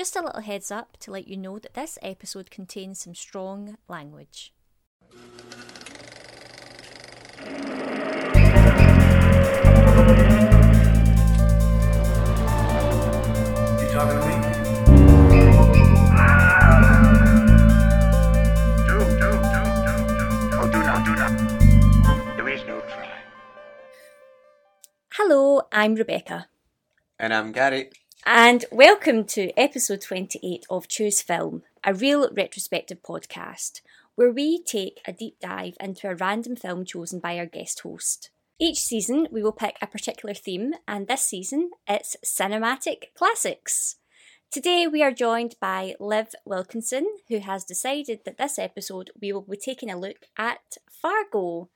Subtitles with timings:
[0.00, 3.76] Just a little heads up to let you know that this episode contains some strong
[3.86, 4.54] language.
[5.12, 5.18] You
[13.92, 14.34] talking to me?
[18.86, 19.92] Do, do, do, do,
[20.48, 20.64] do.
[20.72, 21.32] Do not, do not.
[22.38, 23.20] There is no try.
[25.12, 26.48] Hello, I'm Rebecca,
[27.18, 27.90] And I'm Gary.
[28.26, 33.80] And welcome to episode 28 of Choose Film, a real retrospective podcast
[34.14, 38.30] where we take a deep dive into a random film chosen by our guest host.
[38.58, 43.96] Each season, we will pick a particular theme, and this season, it's cinematic classics.
[44.50, 49.42] Today, we are joined by Liv Wilkinson, who has decided that this episode we will
[49.42, 51.70] be taking a look at Fargo.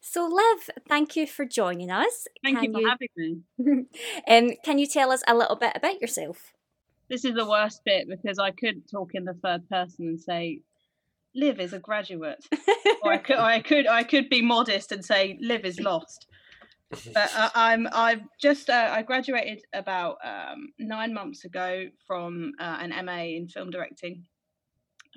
[0.00, 2.26] So, Liv, thank you for joining us.
[2.42, 3.86] Thank Can you for having me.
[4.28, 6.52] um, can you tell us a little bit about yourself?
[7.08, 10.60] This is the worst bit because I could talk in the third person and say,
[11.34, 12.44] "Liv is a graduate,"
[13.02, 16.26] or I could, or I could, I could be modest and say, "Liv is lost."
[17.12, 22.78] But uh, I'm, I've just, uh, I graduated about um, nine months ago from uh,
[22.80, 24.24] an MA in film directing,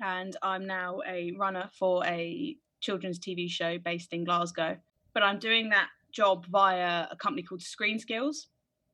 [0.00, 4.76] and I'm now a runner for a children's TV show based in Glasgow.
[5.14, 8.46] But I'm doing that job via a company called ScreenSkills.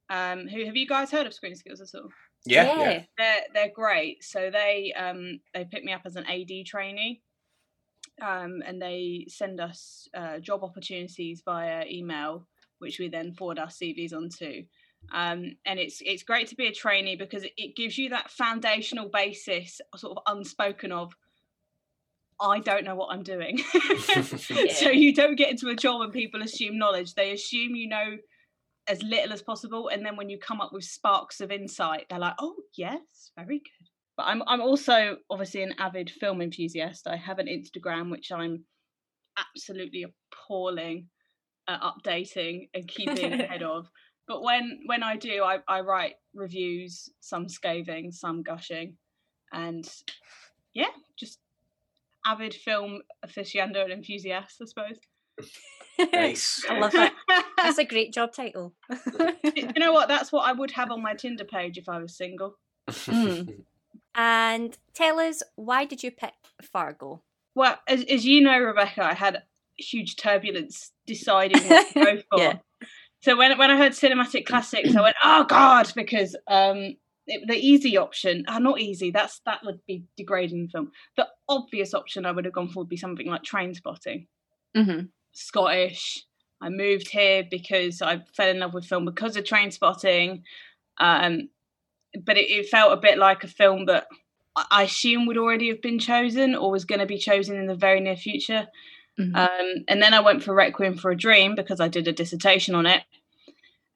[0.09, 2.09] Um, who have you guys heard of ScreenSkills at all?
[2.45, 3.03] Yeah, yeah.
[3.19, 4.23] they're they're great.
[4.23, 7.23] So they um they picked me up as an AD trainee,
[8.23, 12.47] um, and they send us uh, job opportunities via email,
[12.79, 14.65] which we then forward our CVs onto.
[15.13, 18.31] Um, and it's it's great to be a trainee because it, it gives you that
[18.31, 21.15] foundational basis, sort of unspoken of.
[22.41, 23.59] I don't know what I'm doing.
[24.75, 27.15] so you don't get into a job and people assume knowledge.
[27.15, 28.17] They assume you know
[28.89, 32.19] as little as possible and then when you come up with sparks of insight they're
[32.19, 37.17] like oh yes very good but i'm i'm also obviously an avid film enthusiast i
[37.17, 38.65] have an instagram which i'm
[39.39, 41.07] absolutely appalling
[41.69, 43.89] at updating and keeping ahead of
[44.29, 48.97] but when when i do I, I write reviews some scathing some gushing
[49.53, 49.87] and
[50.75, 51.39] yeah just
[52.27, 54.99] avid film aficionado and enthusiast i suppose
[56.13, 56.63] Nice.
[56.71, 57.13] I love it.
[57.57, 58.75] That's a great job title.
[59.55, 62.17] you know what that's what i would have on my tinder page if i was
[62.17, 62.57] single
[62.89, 63.65] Mm.
[64.15, 67.23] and tell us, why did you pick Fargo?
[67.55, 69.43] Well, as, as you know, Rebecca, I had
[69.77, 72.39] huge turbulence deciding what to go for.
[72.39, 72.59] Yeah.
[73.23, 77.55] So when when I heard cinematic classics, I went, "Oh God!" Because um, it, the
[77.57, 79.11] easy option, oh, not easy.
[79.11, 80.93] That's that would be degrading the film.
[81.17, 84.27] The obvious option I would have gone for would be something like Trainspotting,
[84.77, 85.07] Mm-hmm.
[85.33, 86.25] Scottish.
[86.61, 90.43] I moved here because I fell in love with film because of Trainspotting.
[90.99, 91.49] Um,
[92.25, 94.07] but it, it felt a bit like a film that
[94.57, 97.75] I- assume would already have been chosen or was going to be chosen in the
[97.75, 98.69] very near future.
[99.19, 99.35] Mhm.
[99.35, 102.75] Um, and then I went for Requiem for a Dream because I did a dissertation
[102.75, 103.03] on it.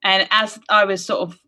[0.02, 1.38] And as I was sort of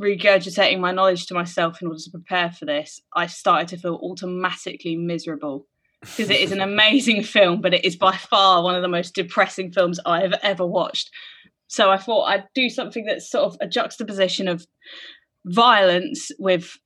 [0.00, 3.98] regurgitating my knowledge to myself in order to prepare for this, I started to feel
[4.02, 5.66] automatically miserable
[6.00, 9.14] because it is an amazing film, but it is by far one of the most
[9.14, 11.10] depressing films I have ever watched.
[11.68, 14.66] So I thought I'd do something that's sort of a juxtaposition of
[15.44, 16.76] violence with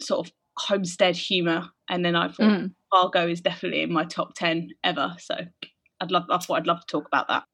[0.00, 1.68] sort of homestead humor.
[1.88, 2.74] And then I thought Mm.
[2.90, 5.14] Fargo is definitely in my top 10 ever.
[5.18, 5.34] So
[6.00, 7.44] I'd love, I thought I'd love to talk about that.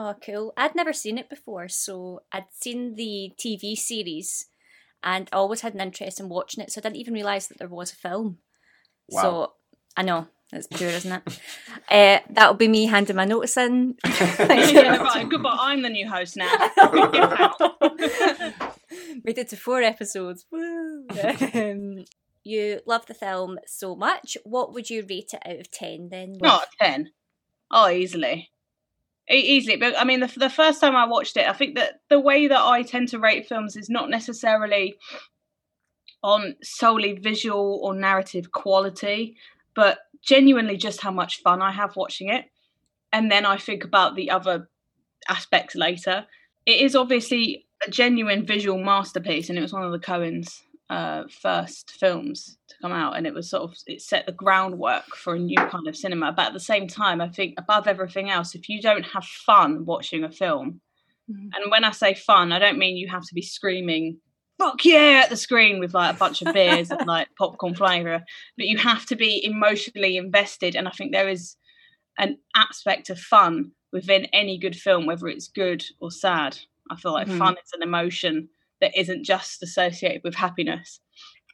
[0.00, 0.52] Oh, cool.
[0.56, 4.46] I'd never seen it before, so I'd seen the TV series
[5.02, 7.58] and I always had an interest in watching it, so I didn't even realise that
[7.58, 8.38] there was a film.
[9.08, 9.22] Wow.
[9.22, 9.52] So
[9.96, 11.40] I know, it's pure, isn't it?
[11.90, 13.96] uh, that'll be me handing my notice in.
[14.06, 15.14] Thanks very yeah, much.
[15.16, 15.56] right, goodbye.
[15.58, 16.46] I'm the new host now.
[19.24, 20.46] Made it to four episodes.
[20.52, 21.06] Woo!
[21.54, 22.04] um,
[22.44, 24.36] you love the film so much.
[24.44, 26.30] What would you rate it out of 10 then?
[26.34, 27.10] with- Not 10.
[27.72, 28.52] Oh, easily.
[29.30, 29.76] Easily.
[29.76, 32.48] But I mean, the, the first time I watched it, I think that the way
[32.48, 34.96] that I tend to rate films is not necessarily
[36.22, 39.36] on solely visual or narrative quality,
[39.74, 42.46] but genuinely just how much fun I have watching it.
[43.12, 44.68] And then I think about the other
[45.28, 46.26] aspects later.
[46.66, 51.24] It is obviously a genuine visual masterpiece, and it was one of the Coens' uh,
[51.28, 55.38] first films come out, and it was sort of it set the groundwork for a
[55.38, 56.32] new kind of cinema.
[56.32, 59.84] But at the same time, I think above everything else, if you don't have fun
[59.84, 60.80] watching a film,
[61.30, 61.50] Mhm.
[61.54, 64.20] and when I say fun, I don't mean you have to be screaming
[64.58, 68.00] "fuck yeah" at the screen with like a bunch of beers and like popcorn flying
[68.00, 68.24] everywhere,
[68.56, 70.74] but you have to be emotionally invested.
[70.76, 71.56] And I think there is
[72.18, 76.58] an aspect of fun within any good film, whether it's good or sad.
[76.90, 77.38] I feel like Mhm.
[77.38, 78.48] fun is an emotion
[78.80, 81.00] that isn't just associated with happiness.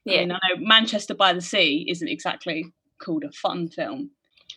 [0.05, 0.17] Yeah.
[0.17, 4.11] I mean, I know Manchester by the Sea isn't exactly called a fun film.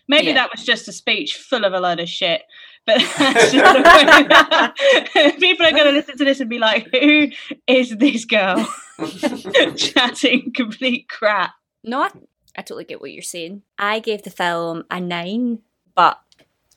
[0.09, 0.35] Maybe Yeah.
[0.35, 2.43] that was just a speech full of a load of shit.
[2.85, 6.59] But that's just the way that- people are going to listen to this and be
[6.59, 7.27] like, "Who
[7.67, 8.65] is this girl
[9.75, 11.51] chatting complete crap?"
[11.83, 12.09] No, I,
[12.57, 13.63] I totally get what you're saying.
[13.77, 15.59] I gave the film a nine,
[15.95, 16.19] but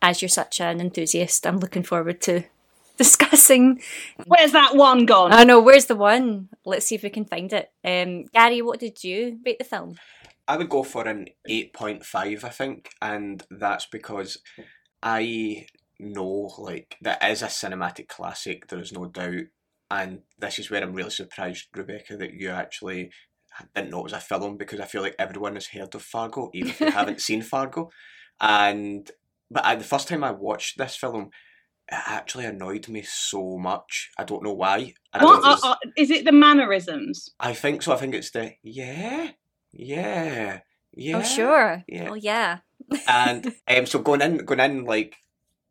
[0.03, 2.45] as you're such an enthusiast, I'm looking forward to
[3.01, 3.81] discussing.
[4.27, 5.33] Where's that one gone?
[5.33, 6.51] I know, where's the one?
[6.67, 7.71] Let's see if we can find it.
[7.83, 9.97] Um, Gary, what did you rate the film?
[10.47, 14.37] I would go for an 8.5, I think, and that's because
[15.03, 15.67] I
[15.99, 19.47] know, like, that is a cinematic classic, there is no doubt,
[19.91, 23.13] and this is where I'm really surprised, Rebecca, that you actually
[23.75, 26.51] didn't know it was a film, because I feel like everyone has heard of Fargo,
[26.53, 27.89] even if you haven't seen Fargo,
[28.43, 29.11] and,
[29.51, 31.31] but I, the first time I watched this film,
[31.91, 34.11] it actually annoyed me so much.
[34.19, 34.95] I don't know why.
[35.13, 36.25] I don't What know if are, are, is it?
[36.25, 37.31] The mannerisms?
[37.41, 37.93] I think so.
[37.93, 39.31] I think it's the yeah,
[39.73, 40.61] yeah,
[40.93, 41.17] yeah.
[41.19, 41.85] oh, sure.
[41.89, 42.09] yeah.
[42.11, 42.59] Oh, yeah.
[43.09, 45.17] And um, so going in, going in like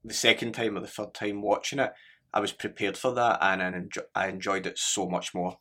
[0.04, 1.92] the second time or the third time watching it,
[2.34, 5.58] I was prepared for that, and I, enjo- I enjoyed it so much more.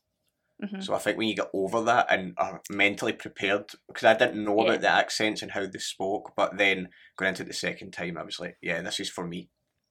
[0.62, 0.82] Mhm.
[0.82, 4.42] So I think when you get over that and are mentally prepared, because I didn't
[4.44, 4.70] know Yeah.
[4.70, 8.18] about the accents and how they spoke, but then going into it the second time,
[8.18, 9.50] I was like, yeah, this is for me.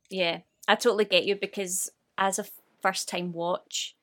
[0.10, 2.46] Yeah, I totally get you because as a
[2.82, 3.96] first time watch,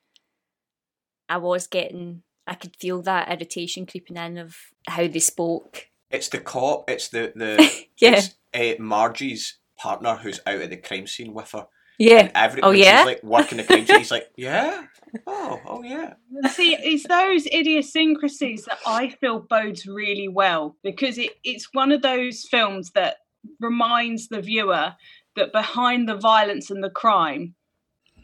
[1.29, 4.55] I was getting, I could feel that irritation creeping in of
[4.87, 5.87] how they spoke.
[6.09, 6.89] It's the cop.
[6.89, 8.17] It's the the Yeah.
[8.17, 11.67] It's, uh, Margie's partner who's out at the crime scene with her.
[11.97, 12.29] Yeah.
[12.35, 12.99] Every, Oh, yeah?
[12.99, 13.99] She's like working the crime scene.
[13.99, 14.83] He's like, yeah.
[15.25, 16.13] Oh, oh yeah.
[16.49, 22.01] See, it's those idiosyncrasies that I feel bodes really well because it, it's one of
[22.01, 23.17] those films that
[23.59, 24.95] reminds the viewer
[25.35, 27.55] that behind the violence and the crime,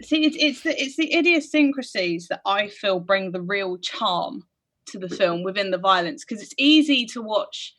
[0.02, 4.44] see, it's it's the it's the idiosyncrasies that I feel bring the real charm
[4.88, 7.74] to the film within the violence because it's easy to watch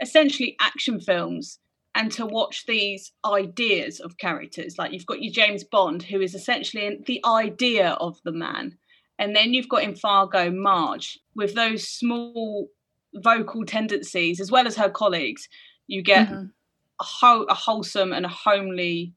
[0.00, 1.58] essentially action films
[1.94, 4.78] and to watch these ideas of characters.
[4.78, 8.76] Like you've got your James Bond who is essentially the idea of the man
[9.18, 12.68] and then you've got in Fargo Marge with those small
[13.14, 15.48] vocal tendencies as well as her colleagues.
[15.86, 16.50] You get Mhm.
[17.00, 17.04] A,
[17.48, 19.12] a wholesome and a homely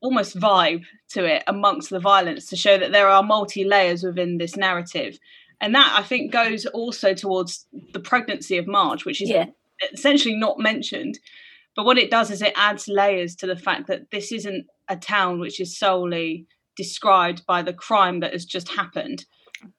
[0.00, 4.38] almost vibe to it amongst the violence to show that there are multi layers within
[4.38, 5.18] this narrative
[5.60, 9.46] and that I think goes also towards the pregnancy of Marge which is Yeah.
[9.92, 11.18] essentially not mentioned
[11.74, 14.96] but what it does is it adds layers to the fact that this isn't a
[14.96, 16.46] town which is solely
[16.76, 19.24] described by the crime that has just happened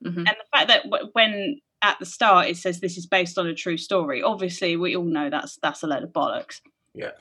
[0.04, 0.18] Mhm.
[0.18, 3.46] and the fact that w- when at the start it says this is based on
[3.46, 6.60] a true story obviously we all know that's that's a load of bollocks
[6.98, 7.12] Yeah.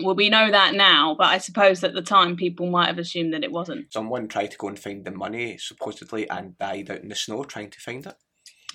[0.00, 3.34] well we know that now but i suppose at the time people might have assumed
[3.34, 7.02] that it wasn't Someone tried to go and find the money supposedly and died out
[7.02, 8.14] in the snow trying to find it.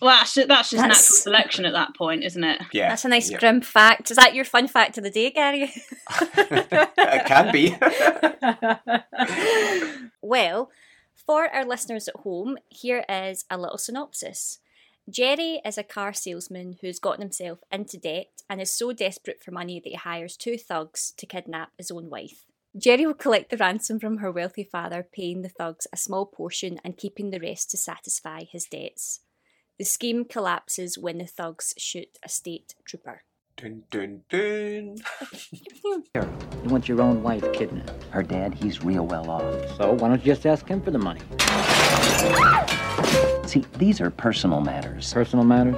[0.02, 2.90] well that's just, that's just That's- natural selection at that point isn't it Yeah.
[2.90, 3.40] That's a nice yeah.
[3.40, 4.12] grim fact.
[4.12, 5.64] Is that your fun fact of the day, Gary?
[6.12, 7.76] it can be.
[10.22, 10.70] well,
[11.26, 14.60] for our listeners at home, here is a little synopsis.
[15.10, 19.52] Jerry is a car salesman who's gotten himself into debt and is so desperate for
[19.52, 22.46] money that he hires two thugs to kidnap his own wife.
[22.78, 26.80] Jerry will collect the ransom from her wealthy father, paying the thugs a small portion
[26.86, 29.20] and keeping the rest to satisfy his debts.
[29.78, 33.24] The scheme collapses when the thugs shoot a state trooper.
[33.58, 34.96] dun dun dun.
[36.64, 38.04] You want your own wife kidnapped.
[38.06, 39.78] Her dad, he's real well off.
[39.78, 41.20] So why don't you just ask him for the money?
[43.46, 45.14] See, these are personal matters.
[45.14, 45.76] Personal matters?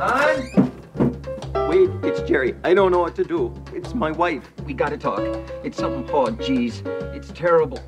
[1.68, 2.56] Wait, it's Jerry.
[2.64, 3.54] I don't know what to do.
[3.74, 4.50] It's my wife.
[4.66, 5.20] We gotta talk.
[5.64, 6.84] It's something hard, geez.
[6.86, 7.80] It's terrible.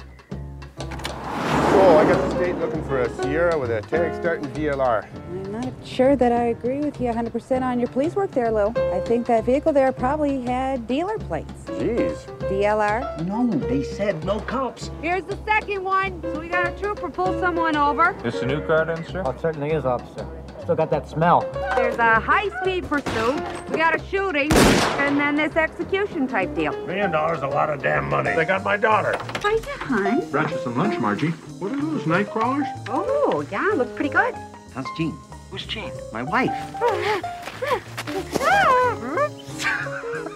[0.80, 5.08] Oh, I got the state looking for a Sierra with a tag starting VLR.
[5.30, 8.70] I'm not sure that I agree with you 100% on your police work there, Lou.
[8.92, 11.67] I think that vehicle there probably had dealer plates.
[11.78, 12.26] Jeez.
[12.50, 13.26] DLR.
[13.26, 14.90] No, they said no cops.
[15.02, 16.22] Here's the second one.
[16.24, 18.18] So we got a trooper pull someone over.
[18.24, 19.22] This a new car then, sir?
[19.26, 20.28] Oh, it certainly is, officer.
[20.64, 21.42] Still got that smell.
[21.76, 23.42] There's a high-speed pursuit.
[23.70, 26.74] We got a shooting, and then this execution type deal.
[26.88, 28.34] Million dollars, a lot of damn money.
[28.36, 29.16] They got my daughter.
[29.42, 30.30] Hiya, hon.
[30.32, 31.30] Brought you some lunch, Margie.
[31.60, 32.68] What are those, night crawlers?
[32.90, 34.36] Oh, yeah, looks pretty good.
[34.74, 35.16] How's Jean?
[35.52, 35.92] Who's Jean?
[36.12, 36.52] My wife.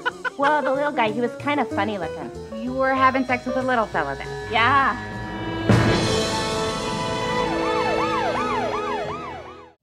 [0.38, 2.31] well, the little guy, he was kind of funny looking.
[2.61, 4.27] You were having sex with the little fella then?
[4.51, 4.97] Yeah.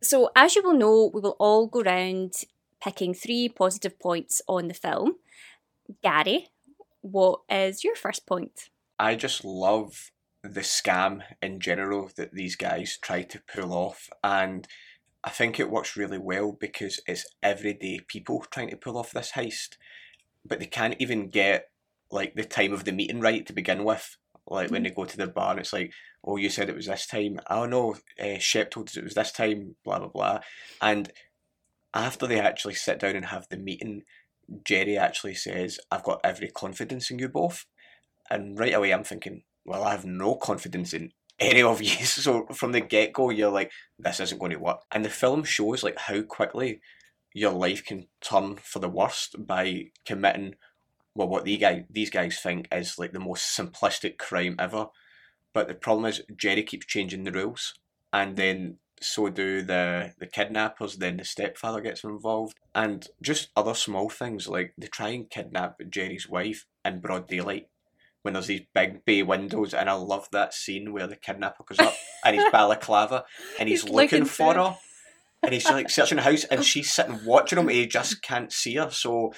[0.02, 2.32] So, as you will know, we will all go round
[2.82, 5.16] picking three positive points on the film.
[6.02, 6.48] Gary,
[7.00, 8.70] what is your first point?
[8.98, 10.10] I just love
[10.42, 14.66] the scam in general that these guys try to pull off, and
[15.24, 19.32] I think it works really well because it's everyday people trying to pull off this
[19.32, 19.76] heist,
[20.48, 21.70] but they can't even get
[22.10, 24.16] like the time of the meeting right to begin with.
[24.46, 25.92] Like when they go to the bar, and it's like,
[26.24, 29.14] "Oh, you said it was this time." Oh no, uh, Shep told us it was
[29.14, 29.76] this time.
[29.84, 30.40] Blah blah blah,
[30.80, 31.12] and
[31.92, 34.02] after they actually sit down and have the meeting,
[34.64, 37.66] Jerry actually says, "I've got every confidence in you both,"
[38.30, 42.46] and right away I'm thinking, "Well, I have no confidence in any of you." So
[42.46, 45.82] from the get go, you're like, "This isn't going to work," and the film shows
[45.82, 46.80] like how quickly
[47.34, 50.54] your life can turn for the worst by committing
[51.14, 54.86] well what these guys these guys think is like the most simplistic crime ever.
[55.52, 57.74] But the problem is Jerry keeps changing the rules,
[58.12, 60.96] and then so do the the kidnappers.
[60.96, 65.80] Then the stepfather gets involved, and just other small things like they try and kidnap
[65.90, 67.68] Jerry's wife in broad daylight
[68.22, 71.78] when there's these big bay windows, and I love that scene where the kidnapper goes
[71.78, 71.94] up
[72.24, 73.24] and he's balaclava
[73.58, 74.76] and he's, He's looking, looking for her,
[75.42, 78.52] and he's like searching the house, and she's sitting watching him, and he just can't
[78.52, 78.90] see her.
[78.90, 79.32] So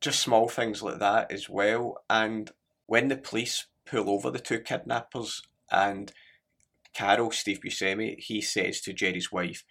[0.00, 2.02] just small things like that as well.
[2.10, 2.50] And
[2.86, 6.12] when the police pull over the two kidnappers and
[6.96, 9.64] Carl, Steve Buscemi, he says to Jerry's wife,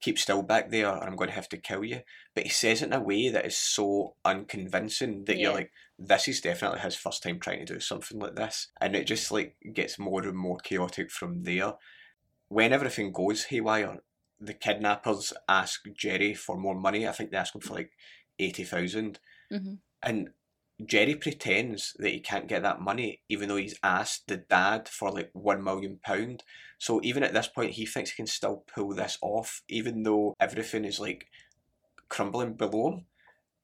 [0.00, 2.00] keep still back there or I'm going to have to kill you.
[2.34, 6.28] But he says it in a way that is so unconvincing that you're like, this
[6.28, 8.68] is definitely his first time trying to do something like this.
[8.80, 11.72] And it just like gets more and more chaotic from there.
[12.48, 14.00] When everything goes haywire,
[14.40, 17.06] the kidnappers ask Jerry for more money.
[17.06, 17.92] I think they ask him for like
[18.38, 19.20] 80,000.
[19.50, 19.78] Mhm.
[20.02, 20.30] And
[20.84, 25.10] Jerry pretends that he can't get that money, even though he's asked the dad for
[25.10, 26.42] like one million pound.
[26.78, 30.34] So even at this point, he thinks he can still pull this off, even though
[30.40, 31.28] everything is like
[32.08, 33.06] crumbling below him.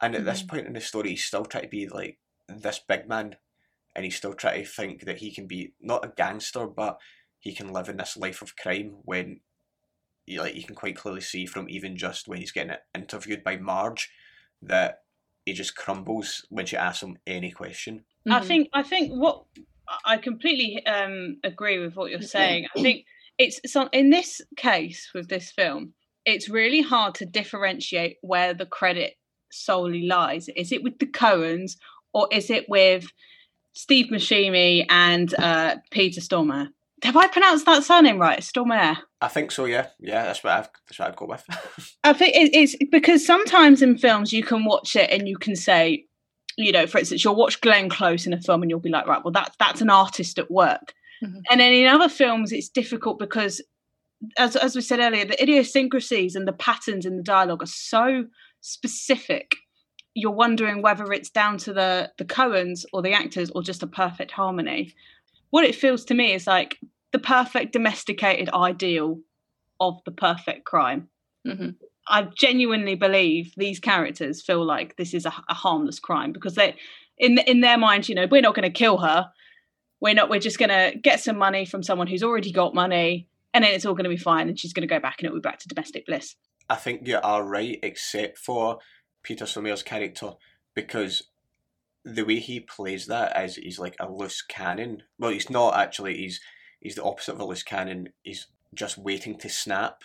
[0.00, 3.08] And at this point in the story, he's still trying to be like this big
[3.08, 3.36] man,
[3.94, 6.98] and he's still trying to think that he can be not a gangster, but
[7.40, 9.40] he can live in this life of crime when.
[10.30, 13.56] You, like you can quite clearly see from even just when he's getting interviewed by
[13.56, 14.10] Marge
[14.62, 15.00] that
[15.44, 18.04] he just crumbles when she asks him any question.
[18.26, 18.32] Mm-hmm.
[18.32, 19.44] I think I think what
[20.04, 22.66] I completely um, agree with what you're saying.
[22.76, 23.04] I think
[23.38, 25.94] it's some in this case with this film,
[26.24, 29.14] it's really hard to differentiate where the credit
[29.50, 30.48] solely lies.
[30.56, 31.76] Is it with the Coens
[32.12, 33.06] or is it with
[33.72, 36.68] Steve Buscemi and uh, Peter Stormare?
[37.02, 38.40] Have I pronounced that surname right?
[38.40, 38.98] Stormare.
[39.20, 39.64] I think so.
[39.64, 40.24] Yeah, yeah.
[40.24, 41.44] That's what I've that's what I'd go with.
[42.04, 46.04] I think it's because sometimes in films you can watch it and you can say,
[46.56, 49.06] you know, for instance, you'll watch Glenn Close in a film and you'll be like,
[49.06, 50.92] right, well, that's that's an artist at work.
[51.22, 51.42] Mhm.
[51.50, 53.62] And then in other films, it's difficult because,
[54.38, 58.24] as as we said earlier, the idiosyncrasies and the patterns in the dialogue are so
[58.60, 59.56] specific.
[60.14, 63.86] You're wondering whether it's down to the the Coens or the actors or just a
[63.86, 64.94] perfect harmony.
[65.50, 66.78] What it feels to me is like
[67.12, 69.20] the perfect domesticated ideal
[69.80, 71.08] of the perfect crime.
[71.46, 71.76] Mhm.
[72.08, 76.76] I genuinely believe these characters feel like this is a, a harmless crime because they,
[77.18, 79.30] in in their mind, you know, we're not going to kill her.
[80.00, 80.30] We're not.
[80.30, 83.72] We're just going to get some money from someone who's already got money, and then
[83.74, 85.48] it's all going to be fine, and she's going to go back, and it'll be
[85.48, 86.36] back to domestic bliss.
[86.68, 88.78] I think you are right, except for
[89.22, 90.32] Peter Stormare's character,
[90.74, 91.24] because
[92.04, 95.02] the way he plays that is he's like a loose cannon.
[95.18, 96.16] Well, he's not actually.
[96.16, 96.40] He's
[96.80, 98.08] he's the opposite of a loose cannon.
[98.22, 100.02] He's just waiting to snap.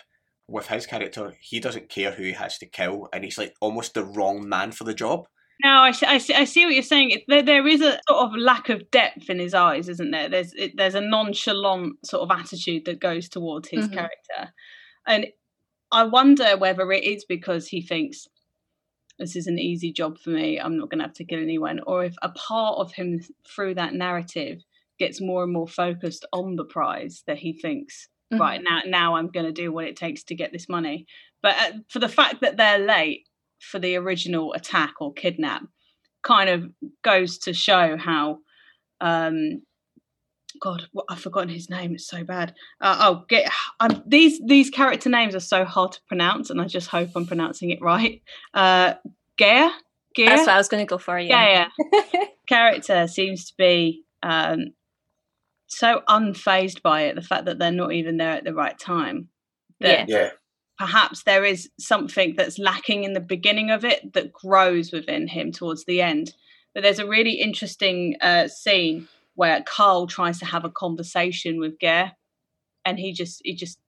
[0.48, 3.94] With his character, he doesn't care who he has to kill, and he's like almost
[3.94, 5.26] the wrong man for the job.
[5.64, 7.22] No, I, see- I, see, I see what you're saying.
[7.26, 10.28] There, there is a sort of lack of depth in his eyes, isn't there?
[10.28, 13.94] There's it, there's a nonchalant sort of attitude that goes towards his Mhm.
[13.94, 14.52] character,
[15.06, 15.26] and
[15.90, 18.26] I wonder whether it is because he thinks
[19.18, 20.60] this is an easy job for me.
[20.60, 23.74] I'm not going to have to kill anyone, or if a part of him through
[23.74, 24.62] that narrative
[24.98, 29.28] gets more and more focused on the prize that he thinks right now now I'm
[29.28, 31.06] going to do what it takes to get this money.
[31.42, 33.28] But uh, for the fact that they're late
[33.60, 35.62] for the original attack or kidnap,
[36.22, 36.64] kind of
[37.02, 38.38] goes to show how.
[39.00, 39.62] Um,
[40.60, 41.94] God, what, I've forgotten his name.
[41.94, 42.54] It's so bad.
[42.80, 46.66] Uh, oh, get um, these these character names are so hard to pronounce, and I
[46.66, 48.22] just hope I'm pronouncing it right.
[48.54, 48.94] Uh,
[49.36, 49.70] Gare,
[50.14, 50.28] Gare.
[50.28, 51.18] That's what I was going to go for.
[51.18, 51.68] Yeah.
[51.82, 52.24] Yeah, yeah.
[52.48, 54.66] Character seems to be um,
[55.66, 57.14] so unfazed by it.
[57.14, 59.28] The fact that they're not even there at the right time.
[59.80, 60.30] That Yeah.
[60.78, 65.52] perhaps there is something that's lacking in the beginning of it that grows within him
[65.52, 66.34] towards the end.
[66.74, 71.78] But there's a really interesting uh, scene where Carl tries to have a conversation with
[71.78, 72.12] Gare,
[72.84, 73.78] and he just he just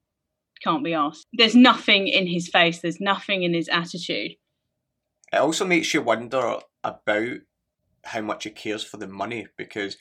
[0.63, 1.27] can't be asked.
[1.33, 2.79] There's nothing in his face.
[2.79, 4.31] There's nothing in his attitude.
[5.31, 7.37] It also makes you wonder about
[8.03, 9.97] how much he cares for the money because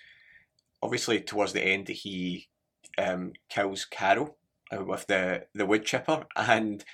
[0.82, 2.48] obviously towards the end he
[2.96, 4.36] um, kills Carl
[4.72, 6.84] uh, with the, the wood chipper and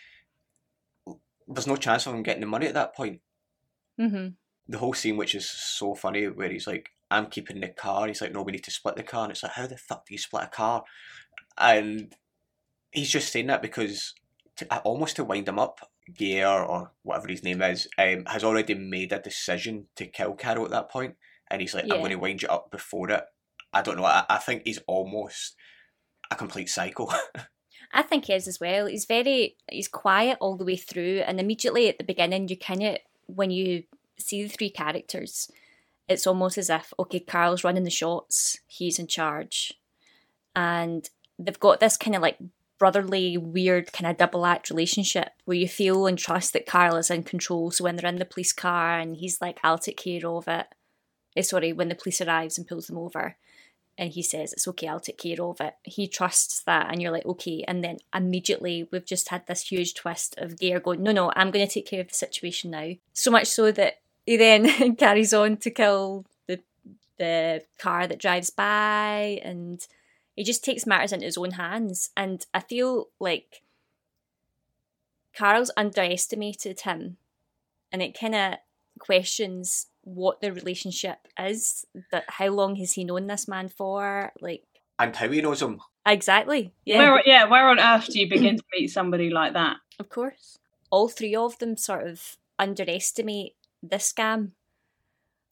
[1.46, 3.20] there's no chance of him getting the money at that point.
[4.00, 4.28] Mm-hmm.
[4.66, 8.20] The whole scene, which is so funny, where he's like, "I'm keeping the car." He's
[8.20, 10.14] like, "No, we need to split the car," and it's like, "How the fuck do
[10.14, 10.84] you split a car?"
[11.58, 12.14] And
[12.90, 14.14] he's just saying that because
[14.56, 18.44] to, uh, almost to wind him up, Gear or whatever his name is, um, has
[18.44, 21.16] already made a decision to kill Carl at that point,
[21.50, 21.94] and he's like, Yeah.
[21.94, 23.24] "I'm going to wind you up before it."
[23.72, 24.04] I don't know.
[24.04, 25.56] I, I think he's almost
[26.30, 27.08] a complete psycho.
[27.92, 28.86] I think he is as well.
[28.86, 32.82] He's very he's quiet all the way through, and immediately at the beginning, you kind
[32.82, 33.84] of when you
[34.18, 35.50] see the three characters,
[36.08, 39.72] it's almost as if okay, Carl's running the shots, he's in charge,
[40.54, 41.08] and
[41.38, 42.38] they've got this kind of like
[42.78, 47.10] brotherly, weird kind of double act relationship where you feel and trust that Carl is
[47.10, 47.70] in control.
[47.70, 50.66] So when they're in the police car and he's like, "I'll take care of it,"
[51.36, 53.36] eh, sorry, when the police arrives and pulls them over
[53.96, 55.74] and he says it's okay i'll take care of it.
[55.82, 57.64] He trusts that and you're like okay.
[57.66, 61.50] And then immediately we've just had this huge twist of Gare going no no i'm
[61.50, 62.92] going to take care of the situation now.
[63.12, 66.60] So much so that he then carries on to kill the
[67.18, 69.86] the car that drives by and
[70.34, 73.62] he just takes matters into his own hands and i feel like
[75.36, 77.16] carl's underestimated him
[77.92, 78.54] and it kind of
[78.98, 84.64] questions what the relationship is that how long has he known this man for like
[84.98, 85.80] and how he knows him.
[86.06, 89.78] exactly yeah Where, yeah, where on earth do you begin to meet somebody like that?
[89.98, 90.58] of course
[90.90, 93.54] all three of them sort of underestimate
[93.88, 94.50] this scam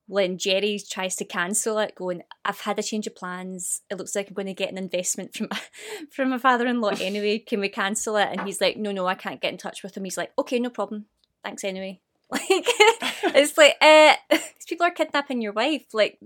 [0.09, 3.83] when jerry tries to cancel it going i've had a change of plans.
[3.91, 5.49] It looks like i'm going to get an investment from
[6.11, 7.39] from my father-in-law anyway.
[7.39, 8.29] Can we cancel it?
[8.31, 10.05] And he's like no no i can't get in touch with him.
[10.05, 11.07] He's like okay no problem.
[11.45, 12.01] Thanks anyway.
[12.33, 15.93] Like it's like uh these people are kidnapping your wife.
[15.93, 16.19] Like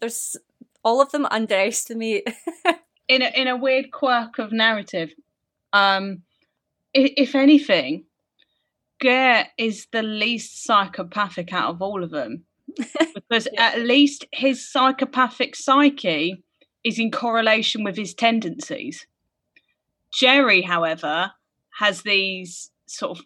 [0.00, 0.36] there's
[0.82, 2.26] all of them underestimate
[3.10, 5.12] in a, in a weird quirk of narrative,
[5.72, 6.22] um,
[6.94, 8.04] if anything,
[9.00, 12.44] Gare is the least psychopathic out of all of them
[13.14, 16.42] because at least his psychopathic psyche
[16.84, 19.06] is in correlation with his tendencies.
[20.12, 21.32] Jerry, however,
[21.78, 23.24] has these sort of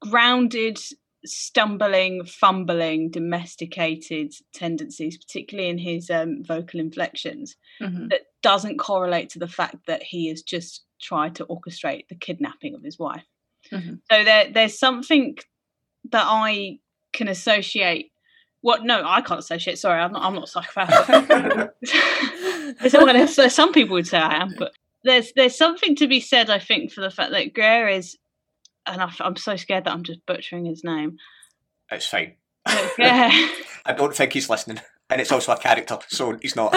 [0.00, 0.78] grounded,
[1.24, 8.10] stumbling, fumbling, domesticated tendencies, particularly in his um, vocal inflections Mhm.
[8.10, 12.74] that doesn't correlate to the fact that he has just tried to orchestrate the kidnapping
[12.74, 13.24] of his wife.
[13.74, 14.00] Mhm.
[14.10, 15.36] So there, there's something
[16.10, 16.78] that I
[17.12, 18.12] can associate.
[18.60, 18.84] What?
[18.84, 19.78] No, I can't associate.
[19.78, 20.22] Sorry, I'm not.
[20.22, 21.70] I'm not psychopathic.
[22.80, 26.06] There's all gonna- so some people would say I am, but there's there's something to
[26.06, 26.48] be said.
[26.50, 28.16] I think for the fact that Greer is,
[28.86, 31.18] and I, am so scared that I'm just butchering his name.
[31.90, 32.36] It's fine.
[32.64, 33.08] But Greer,
[33.84, 36.72] I don't think he's listening, and it's also a character, so he's not.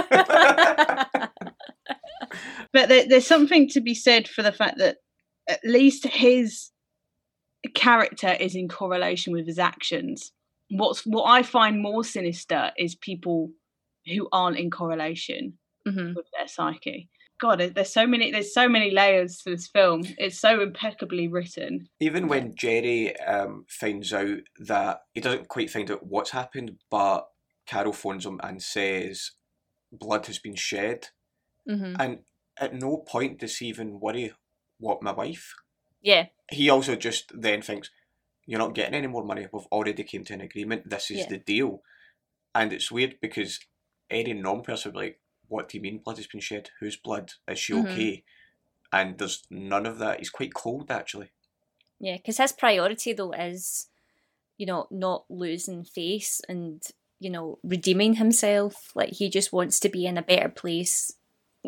[2.73, 4.97] but there, there's something to be said for the fact that
[5.47, 6.71] at least his
[7.73, 10.31] character is in correlation with his actions.
[10.69, 13.51] What's what I find more sinister is people
[14.05, 16.15] who aren't in correlation Mhm.
[16.15, 17.09] with their psyche.
[17.39, 18.31] God, there's so many.
[18.31, 20.03] There's so many layers to this film.
[20.17, 21.87] It's so impeccably written.
[21.99, 27.27] Even when Jerry um, finds out that he doesn't quite find out what's happened, but
[27.69, 29.31] Carl phones him and says
[29.91, 31.09] blood has been shed,
[31.69, 31.95] Mhm.
[31.99, 32.25] and
[32.57, 34.33] at no point does he even worry
[34.79, 35.53] what my wife.
[36.11, 36.25] Yeah
[36.59, 37.89] He also just then thinks,
[38.49, 39.43] "You're not getting any more money.
[39.51, 40.89] We've already came to an agreement.
[40.93, 41.29] This is Yeah.
[41.33, 41.71] the deal."
[42.59, 43.59] And it's weird because
[44.19, 45.19] any non person would be like,
[45.53, 46.69] "What do you mean blood has been shed?
[46.79, 47.33] Whose blood?
[47.47, 47.83] Is she Mhm.
[47.83, 48.13] okay?"
[48.91, 50.19] And there's none of that.
[50.19, 51.29] He's quite cold actually.
[51.99, 53.87] Yeah, because his priority though is,
[54.57, 56.83] you know, not losing face and
[57.19, 58.91] you know redeeming himself.
[58.95, 61.13] Like he just wants to be in a better place,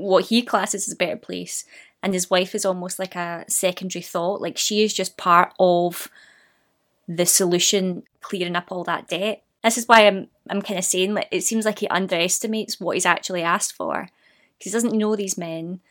[0.02, 1.66] what he classes as a better place,
[2.02, 4.42] and his wife is almost like a secondary thought.
[4.42, 6.10] Like she is just part of
[7.08, 9.44] the solution, clearing up all that debt.
[9.64, 12.96] This is why I'm I'm kind of saying like it seems like he underestimates what
[12.96, 14.08] he's actually asked for
[14.58, 15.82] because he doesn't know these men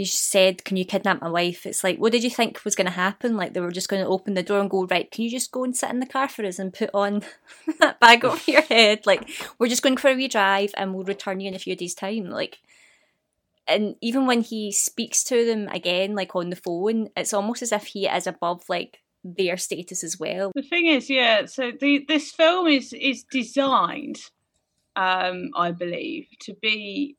[0.00, 1.66] he said, Can you kidnap my wife?
[1.66, 3.36] It's like, what did you think was going to happen?
[3.36, 5.52] Like, they were just going to open the door and go, Right, can you just
[5.52, 7.22] go and sit in the car for us and put on
[7.80, 9.04] that bag over your head?
[9.04, 11.76] Like, we're just going for a wee drive and we'll return you in a few
[11.76, 12.30] days' time.
[12.30, 12.60] Like,
[13.66, 17.72] and even when he speaks to them again, like on the phone, it's almost as
[17.72, 20.50] if he is above like their status as well.
[20.54, 21.46] The thing is, yeah.
[21.46, 24.18] So the this film is is designed,
[24.96, 27.16] um, I believe, to be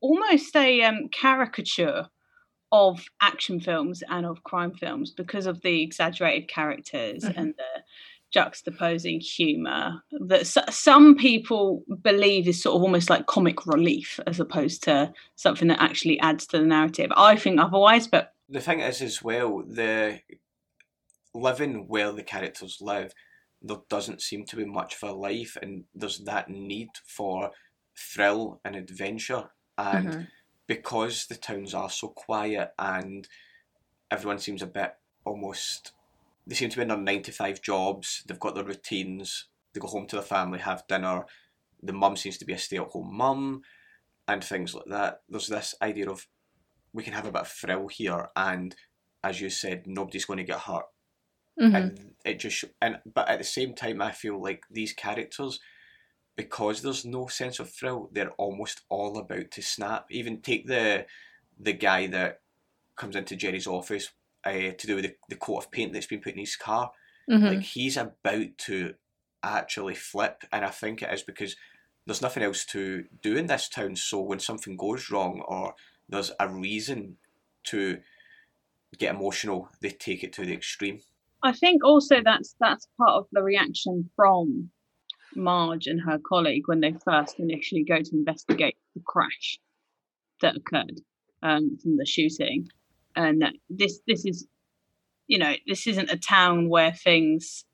[0.00, 2.08] almost a um, caricature
[2.70, 7.36] of action films and of crime films because of the exaggerated characters Mhm.
[7.36, 7.82] and the
[8.34, 14.38] juxtaposing humor that s- some people believe is sort of almost like comic relief as
[14.38, 17.10] opposed to something that actually adds to the narrative.
[17.16, 20.20] I think otherwise, but the thing is as well the
[21.34, 23.12] living where the characters live,
[23.62, 27.50] there doesn't seem to be much of a life, and there's that need for
[27.96, 29.50] thrill and adventure.
[29.76, 30.26] And Mhm.
[30.66, 33.28] because the towns are so quiet and
[34.10, 35.92] everyone seems a bit almost,
[36.48, 39.80] they seem to be in their nine to five jobs, they've got their routines, they
[39.80, 41.26] go home to their family, have dinner.
[41.82, 43.62] The mum seems to be a stay at home mum,
[44.28, 45.22] and things like that.
[45.28, 46.28] There's this idea of
[46.92, 48.76] we can have a bit of thrill here, and
[49.24, 50.86] as you said, nobody's going to get hurt
[51.60, 51.74] Mhm.
[51.74, 55.60] and it just and but at the same time i feel like these characters
[56.36, 61.06] because there's no sense of thrill they're almost all about to snap even take the
[61.58, 62.42] the guy that
[62.96, 64.12] comes into jerry's office
[64.48, 66.92] uh, to do with the, the coat of paint that's been put in his car.
[67.30, 67.42] Mhm.
[67.42, 68.94] like he's about to
[69.42, 71.54] actually flip and i think it is because
[72.08, 73.94] there's nothing else to do in this town.
[73.94, 75.74] So when something goes wrong or
[76.08, 77.18] there's a reason
[77.64, 77.98] to
[78.96, 81.00] get emotional they take it to the extreme.
[81.42, 84.70] I think also that's that's part of the reaction from
[85.36, 89.58] Marge and her colleague when they first initially go to investigate the crash
[90.40, 91.02] that occurred
[91.42, 92.68] um, from the shooting,
[93.18, 94.46] and this this is,
[95.26, 97.64] you know, this isn't a town where things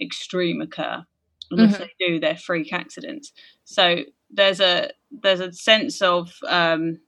[0.00, 1.04] extreme occur.
[1.50, 1.78] Unless Mhm.
[1.80, 3.32] they do, they're freak accidents.
[3.64, 6.98] So there's a there's a sense of um,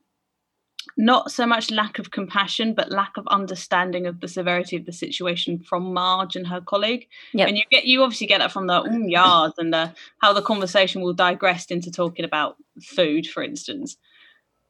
[0.97, 4.93] not so much lack of compassion, but lack of understanding of the severity of the
[4.93, 7.09] situation from Marge and her colleague.
[7.33, 7.49] Yep.
[7.49, 10.43] And you get you obviously get that from the mm, yards and the how the
[10.43, 13.97] conversation will digress into talking about food, for instance.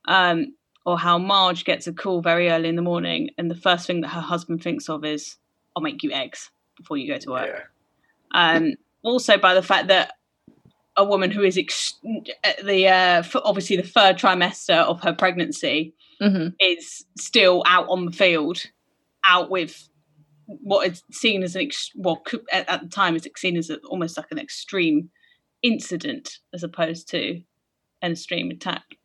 [0.07, 3.87] Um, or how Marge gets a call very early in the morning, and the first
[3.87, 5.37] thing that her husband thinks of is,
[5.75, 7.73] "I'll make you eggs before you go to work."
[8.33, 10.13] Um, also, by the fact that
[10.97, 11.95] a woman who is ex-
[12.63, 16.55] the uh, obviously the third trimester of her pregnancy Mhm.
[16.61, 18.63] is still out on the field,
[19.25, 19.89] out with
[20.47, 23.79] what is seen as an ex- well at, at the time is seen as a,
[23.87, 25.11] almost like an extreme
[25.63, 27.43] incident as opposed to
[28.03, 28.99] an extreme attack.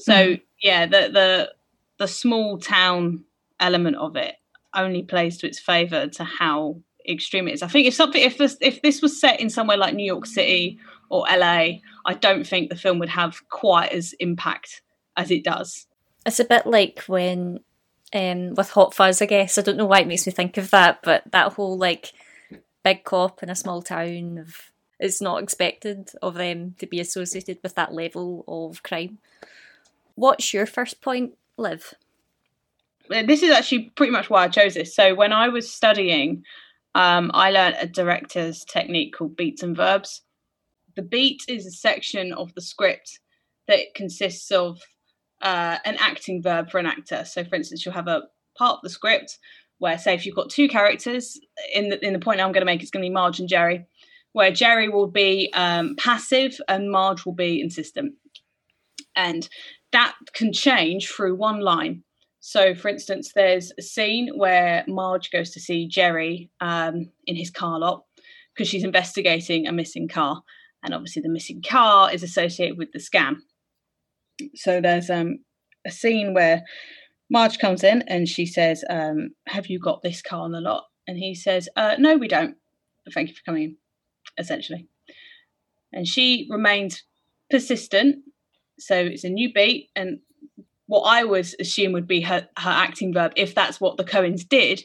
[0.00, 0.42] So Mhm.
[0.62, 1.54] yeah, the the
[1.98, 3.24] the small town
[3.58, 4.36] element of it
[4.74, 7.62] only plays to its favour to how extreme it is.
[7.62, 10.26] I think if something if this if this was set in somewhere like New York
[10.26, 14.82] City or LA, I don't think the film would have quite as impact
[15.16, 15.86] as it does.
[16.24, 17.60] It's a bit like when
[18.12, 19.58] um, with Hot Fuzz, I guess.
[19.58, 22.12] I don't know why it makes me think of that, but that whole like
[22.82, 27.58] big cop in a small town of it's not expected of them to be associated
[27.62, 29.18] with that level of crime.
[30.20, 31.94] What's your first point, Liv?
[33.10, 34.94] Uh, this is actually pretty much why I chose this.
[34.94, 36.44] So when I was studying,
[36.94, 40.20] um, I learned a director's technique called beats and verbs.
[40.94, 43.20] The beat is a section of the script
[43.66, 44.82] that consists of
[45.40, 47.24] uh, an acting verb for an actor.
[47.24, 48.24] So, for instance, you'll have a
[48.58, 49.38] part of the script
[49.78, 51.40] where, say, if you've got two characters,
[51.74, 53.48] in the in the point I'm going to make, it's going to be Marge and
[53.48, 53.86] Jerry,
[54.32, 58.16] where Jerry will be um, passive and Marge will be insistent,
[59.16, 59.48] and
[59.92, 62.02] that can change through one line.
[62.40, 67.50] So, for instance, there's a scene where Marge goes to see Jerry um, in his
[67.50, 68.04] car lot
[68.54, 70.42] because she's investigating a missing car.
[70.82, 73.36] And obviously, the missing car is associated with the scam.
[74.54, 75.40] So, there's um,
[75.86, 76.62] a scene where
[77.30, 80.84] Marge comes in and she says, um, Have you got this car on the lot?
[81.06, 82.56] And he says, uh, No, we don't.
[83.04, 83.76] But thank you for coming in,
[84.38, 84.88] essentially.
[85.92, 87.04] And she remains
[87.50, 88.16] persistent.
[88.80, 89.90] So, it's a new beat.
[89.94, 90.20] And
[90.86, 94.48] what I would assume would be her, her acting verb, if that's what the Coens
[94.48, 94.82] did,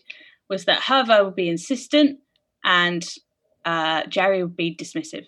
[0.49, 2.19] was that her verb would be insistent
[2.63, 3.03] and
[3.65, 5.25] uh, Jerry would be dismissive.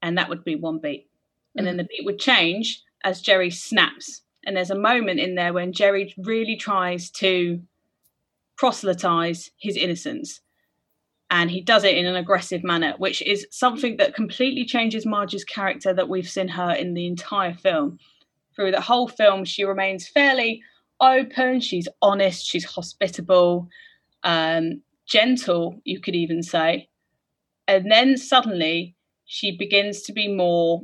[0.00, 1.08] And that would be one beat.
[1.56, 4.22] And then the beat would change as Jerry snaps.
[4.44, 7.60] And there's a moment in there when Jerry really tries to
[8.56, 10.40] proselytize his innocence.
[11.36, 15.42] And he does it in an aggressive manner, which is something that completely changes Marge's
[15.42, 17.98] character that we've seen her in the entire film
[18.54, 20.62] through the whole film, she remains fairly
[21.00, 21.58] open.
[21.60, 22.46] She's honest.
[22.46, 23.68] She's hospitable,
[24.22, 26.88] um, gentle, you could even say.
[27.66, 28.94] And then suddenly
[29.24, 30.82] she begins to be more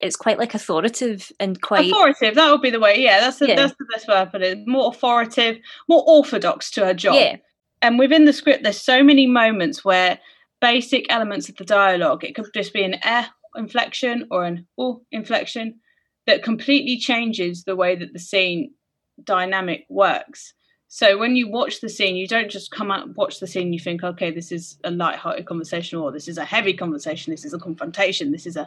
[0.00, 2.34] It's quite like authoritative and quite authoritative.
[2.36, 3.00] That would be the way.
[3.00, 3.56] Yeah, that's the, Yeah.
[3.56, 4.58] that's the best word for it.
[4.66, 7.14] More authoritative, more orthodox to her job.
[7.14, 7.36] Yeah.
[7.84, 10.18] And within the script, there's so many moments where
[10.62, 15.02] basic elements of the dialogue, it could just be an eh inflection or an oh
[15.12, 15.78] inflection
[16.26, 18.72] that completely changes the way that the scene
[19.22, 20.54] dynamic works.
[20.88, 23.74] So when you watch the scene, you don't just come out watch the scene.
[23.74, 27.32] You think, okay, this is a light-hearted conversation, or this is a heavy conversation.
[27.32, 28.32] This is a confrontation.
[28.32, 28.66] This is a.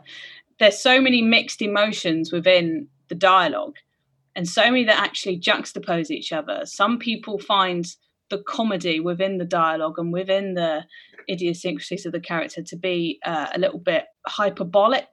[0.60, 3.77] There's so many mixed emotions within the dialogue,
[4.36, 6.62] and so many that actually juxtapose each other.
[6.65, 7.84] Some people find
[8.30, 10.84] the comedy within the dialogue and within the
[11.30, 15.08] idiosyncrasies of the character to be uh, a little bit hyperbolic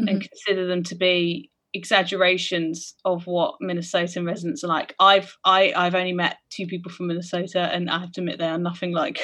[0.00, 0.08] Mm-hmm.
[0.08, 4.94] and consider them to be exaggerations of what Minnesotan residents are like.
[4.98, 8.46] I've I, I've only met two people from Minnesota, and I have to admit they
[8.46, 9.20] are nothing like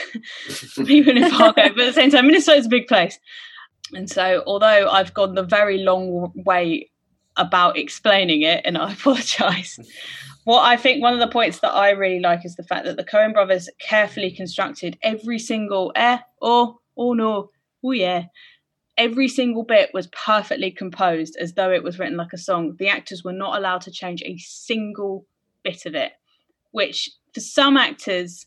[0.77, 1.55] people in Fargo.
[1.55, 3.19] but at the same time, Minnesota's a big place,
[3.95, 6.91] and so although I've gone the very long way
[7.37, 9.79] about explaining it, and I apologise.
[10.47, 12.97] What I think one of the points that I really like is the fact that
[12.97, 17.51] the Coen brothers carefully constructed every single eh, oh, oh no,
[17.83, 18.27] oh yeah,
[18.97, 22.77] every single bit was perfectly composed as though it was written like a song.
[22.79, 25.27] The actors were not allowed to change a single
[25.65, 26.13] bit of it,
[26.71, 28.47] which for some actors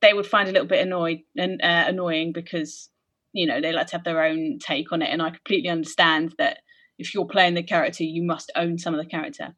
[0.00, 2.88] they would find a little bit annoyed and uh, annoying because
[3.34, 5.10] you know they like to have their own take on it.
[5.10, 6.60] And I completely understand that
[6.98, 9.54] if you're playing the character, you must own some of the character.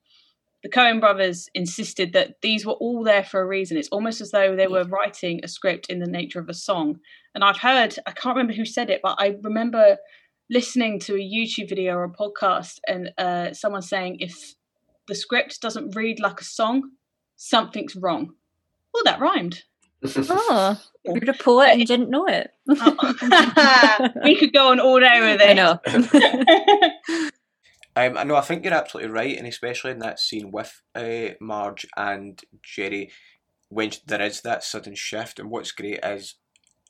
[0.67, 3.77] The Coen brothers insisted that these were all there for a reason.
[3.77, 6.99] It's almost as though they were writing a script in the nature of a song.
[7.37, 9.97] And I've heard, I can't remember who said it, but I remember
[10.51, 14.57] listening to a YouTube video or a podcast and uh, someone saying if
[15.07, 16.91] the script doesn't read like a song,
[17.37, 18.33] something's wrong.
[18.93, 19.63] Oh, that rhymed.
[20.03, 22.51] Oh, you're a poet and didn't know it.
[24.25, 25.49] we could go on all day with it.
[25.49, 27.31] I know.
[27.97, 28.37] Um, I know.
[28.37, 33.11] I think you're absolutely right, and especially in that scene with uh, Marge and Jerry,
[33.69, 35.39] when there is that sudden shift.
[35.39, 36.35] And what's great is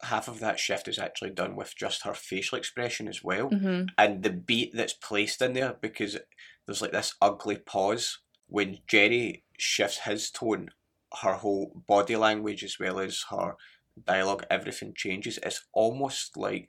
[0.03, 3.87] half of that shift is actually done with just her facial expression as well, Mhm.
[3.97, 6.19] and the beat that's placed in there because
[6.67, 10.71] there's like this ugly pause when Jerry shifts his tone.
[11.23, 13.55] Her whole body language, as well as her
[14.05, 15.39] dialogue, everything changes.
[15.43, 16.69] It's almost like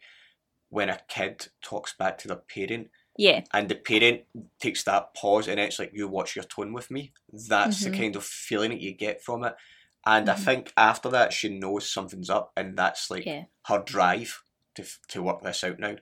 [0.69, 3.43] when a kid talks back to their parent Yeah.
[3.53, 4.21] and the parent
[4.59, 7.13] takes that pause and it's like you watch your tone with me
[7.49, 7.83] that's Mhm.
[7.91, 9.55] the kind of feeling that you get from it
[10.05, 10.39] and i Mhm.
[10.45, 13.45] think after that she knows something's up and that's like Yeah.
[13.65, 14.41] her drive
[14.75, 15.95] to f- to work this out now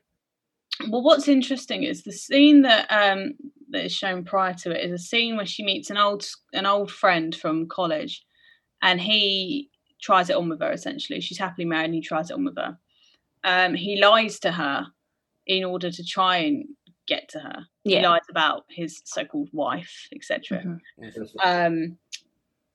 [0.90, 3.34] Well, what's interesting is the scene that um
[3.70, 6.66] that is shown prior to it is a scene where she meets an old an
[6.66, 8.24] old friend from college,
[8.82, 9.70] and he
[10.02, 10.72] tries it on with her.
[10.72, 12.78] Essentially, she's happily married, and he tries it on with her.
[13.44, 14.88] Um, he lies to her
[15.48, 16.66] in order to try and
[17.08, 17.66] get to her.
[17.84, 18.00] Yeah.
[18.00, 20.80] He lies about his so-called wife, etc.
[21.00, 21.30] Mhm.
[21.44, 21.98] Um,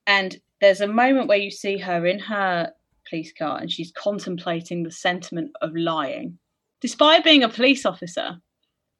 [0.06, 2.72] and there's a moment where you see her in her
[3.08, 6.38] police car and she's contemplating the sentiment of lying.
[6.80, 8.40] Despite being a police officer,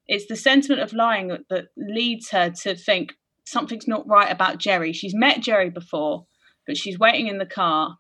[0.08, 3.14] it's the sentiment of lying that, that leads her to think
[3.44, 4.92] something's not right about Jerry.
[4.92, 6.26] She's met Jerry before,
[6.66, 7.98] but she's waiting in the car.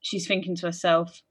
[0.00, 1.22] She's thinking to herself,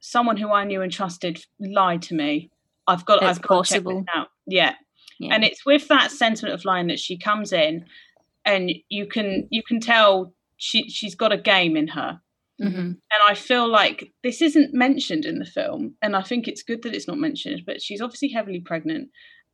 [0.00, 2.50] someone who I knew and trusted lied to me.
[2.88, 4.04] I've got, It's I've got to check this possible.
[4.14, 4.28] out.
[4.46, 4.74] Yeah.
[5.18, 5.34] Yeah.
[5.34, 7.84] And it's with that sentiment of lying that she comes in
[8.44, 12.20] and you can you can tell she she's got a game in her
[12.60, 12.70] Mhm.
[12.78, 16.82] and i feel like this isn't mentioned in the film and i think it's good
[16.84, 19.10] that it's not mentioned but she's obviously heavily pregnant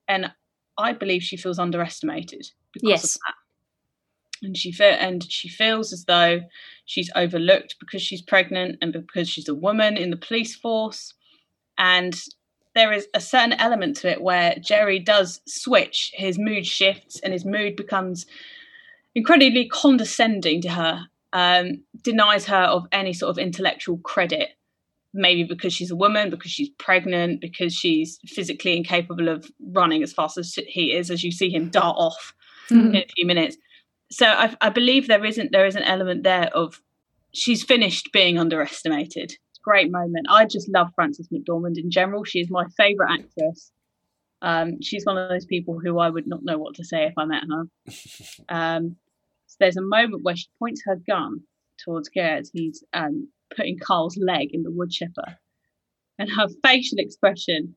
[0.06, 0.30] and
[0.78, 3.16] i believe she feels underestimated because Yes.
[3.16, 6.42] of that and she fe- and she feels as though
[6.84, 11.12] she's overlooked because she's pregnant and because she's a woman in the police force
[11.78, 12.14] and
[12.74, 17.32] there is a certain element to it where Jerry does switch his mood shifts and
[17.32, 18.26] his mood becomes
[19.14, 24.50] incredibly condescending to her um, denies her of any sort of intellectual credit
[25.14, 30.12] maybe because she's a woman because she's pregnant because she's physically incapable of running as
[30.12, 32.34] fast as he is as you see him dart off
[32.70, 33.56] in a few minutes.
[34.10, 36.80] So I, I believe there isn't there is an element there of
[37.32, 42.50] she's finished being underestimated great moment i just love frances mcdormand in general she is
[42.50, 43.70] my favorite actress
[44.42, 47.14] um, she's one of those people who i would not know what to say if
[47.16, 47.64] i met her
[48.48, 48.96] um,
[49.46, 51.40] so there's a moment where she points her gun
[51.84, 52.48] towards Garrett.
[52.52, 55.36] He's um, putting Carl's leg in the wood chipper.
[56.18, 57.74] And her facial expression,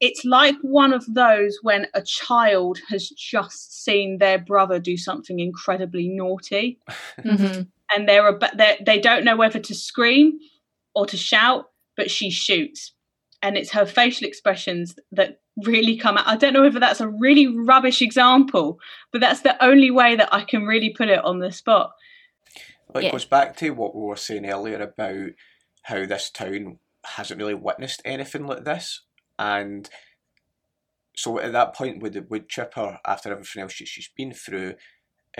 [0.00, 5.40] it's like one of those when a child has just seen their brother do something
[5.40, 6.78] incredibly naughty
[7.24, 7.68] Mhm.
[7.94, 10.38] and they're, ab- they're they don't know whether to scream
[10.98, 12.92] or to shout, but she shoots.
[13.40, 16.26] And it's her facial expressions that really come out.
[16.26, 18.80] I don't know whether that's a really rubbish example,
[19.12, 21.92] but that's the only way that I can really put it on the spot.
[22.88, 23.12] Well, it Yeah.
[23.12, 25.30] goes back to what we were saying earlier about
[25.82, 29.02] how this town hasn't really witnessed anything like this,
[29.38, 29.88] and
[31.16, 34.74] so at that point with the wood chipper, after everything else that she's been through,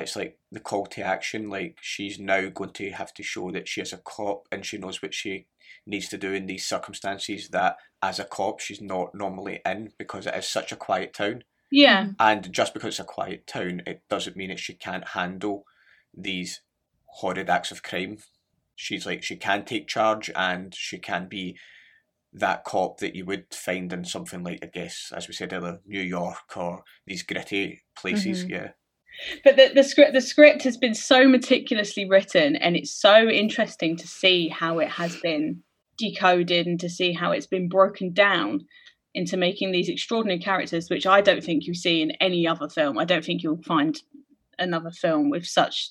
[0.00, 1.48] it's like the call to action.
[1.50, 4.78] Like she's now going to have to show that she is a cop and she
[4.78, 5.46] knows what she
[5.86, 10.26] needs to do in these circumstances that, as a cop, she's not normally in because
[10.26, 11.44] it is such a quiet town.
[11.70, 12.08] Yeah.
[12.18, 15.64] And just because it's a quiet town, it doesn't mean that she can't handle
[16.16, 16.62] these
[17.06, 18.18] horrid acts of crime
[18.76, 21.56] she's like she can take charge and she can be
[22.32, 25.80] that cop that you would find in something like I guess as we said earlier
[25.84, 28.50] New York or these gritty places Mhm.
[28.50, 28.68] yeah
[29.44, 33.96] But the, the script the script has been so meticulously written and it's so interesting
[33.96, 35.62] to see how it has been
[35.96, 38.66] decoded and to see how it's been broken down
[39.14, 42.98] into making these extraordinary characters which I don't think you see in any other film.
[42.98, 44.00] I don't think you'll find
[44.58, 45.90] another film with such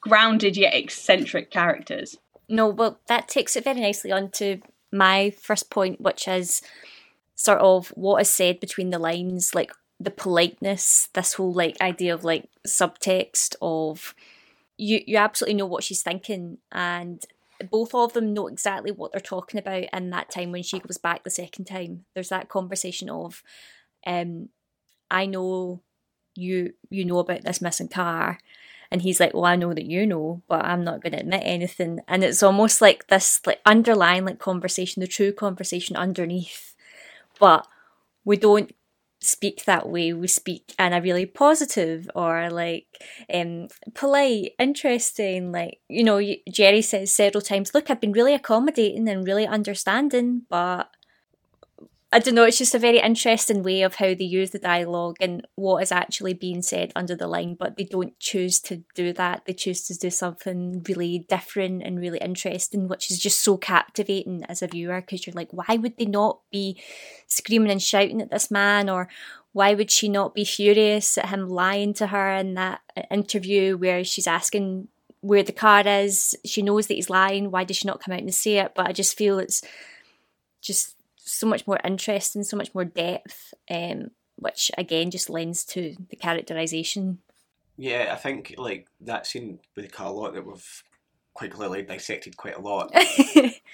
[0.00, 2.16] grounded yet eccentric characters.
[2.48, 4.60] No, well, that takes it very nicely on to
[4.92, 6.62] my first point, which is
[7.34, 12.12] sort of what is said between the lines, like the politeness, this whole like idea
[12.12, 14.14] of like subtext of
[14.76, 17.24] you you absolutely know what she's thinking and
[17.70, 20.98] both of them know exactly what they're talking about in that time when she goes
[20.98, 22.04] back the second time.
[22.14, 23.42] There's that conversation of
[24.06, 24.50] um
[25.10, 25.82] I know
[26.34, 28.38] you you know about this missing car
[28.90, 32.00] and he's like, Well, I know that you know, but I'm not gonna admit anything
[32.06, 36.74] and it's almost like this like underlying like conversation, the true conversation underneath.
[37.40, 37.66] But
[38.24, 38.74] we don't
[39.20, 40.12] speak that way.
[40.12, 42.86] We speak in a really positive or like
[43.32, 49.08] um polite, interesting, like you know, Jerry says several times, Look, I've been really accommodating
[49.08, 50.90] and really understanding, but
[52.12, 55.16] I don't know, it's just a very interesting way of how they use the dialogue
[55.20, 59.12] and what is actually being said under the line, but they don't choose to do
[59.14, 59.42] that.
[59.44, 64.44] They choose to do something really different and really interesting, which is just so captivating
[64.44, 66.80] as a viewer because you're like, why would they not be
[67.26, 68.88] screaming and shouting at this man?
[68.88, 69.08] Or
[69.52, 73.76] why would she not be furious at him lying to her in that uh, interview
[73.76, 74.86] where she's asking
[75.22, 76.36] where the car is?
[76.44, 77.50] She knows that he's lying.
[77.50, 78.72] Why does she not come out and say it?
[78.76, 79.62] But I just feel it's
[80.62, 80.95] just
[81.26, 86.16] so much more interesting, so much more depth, um, which again just lends to the
[86.16, 87.18] characterization.
[87.76, 90.82] yeah I think like that scene with the that we've
[91.34, 92.90] quite clearly dissected quite a lot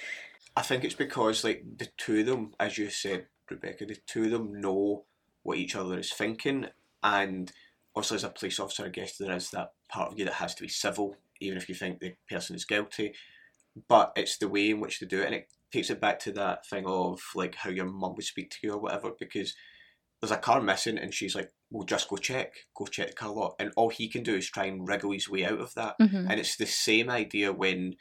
[0.57, 4.25] I think it's because like the two of them, as you said, Rebecca, the two
[4.25, 5.05] of them know
[5.43, 6.67] what each other is thinking,
[7.03, 7.51] and
[7.95, 10.55] also as a police officer, I guess there is that part of you that has
[10.57, 13.15] to be civil, even if you think the person is guilty.
[13.89, 16.33] But it's the way in which they do it, and it takes it back to
[16.33, 19.55] that thing of like how your mum would speak to you or whatever, because
[20.21, 23.33] there's a car missing, and she's like, "Well, just go check, go check the car
[23.33, 25.97] lot," and all he can do is try and wriggle his way out of that,
[26.01, 26.31] Mhm.
[26.31, 27.97] and it's the same idea when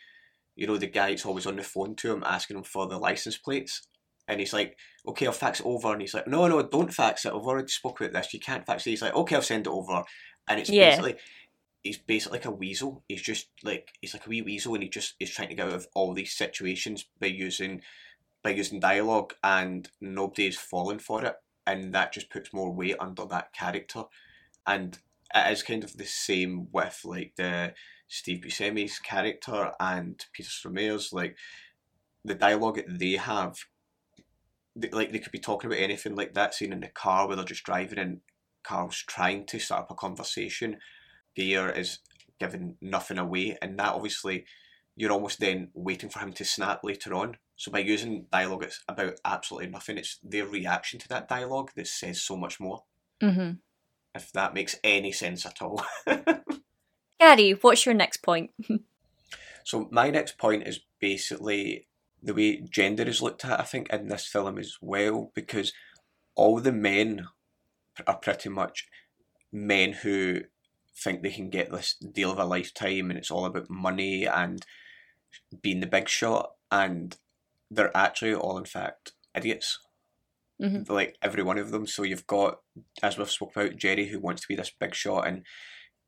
[0.55, 2.97] you know, the guy that's always on the phone to him asking him for the
[2.97, 3.87] license plates.
[4.27, 5.91] And he's like, okay, I'll fax it over.
[5.91, 7.29] And he's like, no, no, don't fax it.
[7.29, 8.33] I've already spoke about this.
[8.33, 8.91] You can't fax it.
[8.91, 10.03] He's like, okay, I'll send it over.
[10.47, 10.77] And it's Yeah.
[10.77, 11.15] basically,
[11.81, 13.03] he's basically like a weasel.
[13.07, 15.67] He's just like, he's like a wee weasel and he just is trying to get
[15.67, 17.81] out of all these situations by using,
[18.43, 21.35] by using dialogue and nobody is falling for it.
[21.65, 24.03] And that just puts more weight under that character.
[24.65, 24.97] And
[25.33, 27.73] it is kind of the same with like the
[28.07, 31.37] Steve Buscemi's character and Peter Stormare's like
[32.25, 33.57] the dialogue that they have.
[34.75, 37.35] They, like they could be talking about anything like that scene in the car where
[37.35, 38.21] they're just driving and
[38.63, 40.77] Carl's trying to start up a conversation.
[41.37, 41.99] Gaear is
[42.39, 44.45] giving nothing away, and that obviously
[44.95, 47.37] you're almost then waiting for him to snap later on.
[47.55, 51.87] So by using dialogue it's about absolutely nothing, it's their reaction to that dialogue that
[51.87, 52.83] says so much more.
[53.21, 53.51] Mm-hmm.
[54.13, 55.83] If that makes any sense at all.
[57.19, 58.51] Gary, what's your next point?
[59.63, 61.87] So my next point is basically
[62.21, 65.73] the way gender is looked at, I think, in this film as well, because
[66.35, 67.27] all the men
[68.07, 68.87] are pretty much
[69.51, 70.41] men who
[71.03, 74.65] think they can get this deal of a lifetime and it's all about money and
[75.61, 77.17] being the big shot and
[77.69, 79.79] they're actually all in fact idiots.
[80.61, 80.87] Mhm.
[80.89, 81.87] Like every one of them.
[81.87, 82.59] So you've got,
[83.01, 85.43] as we've spoke about, Jerry who wants to be this big shot and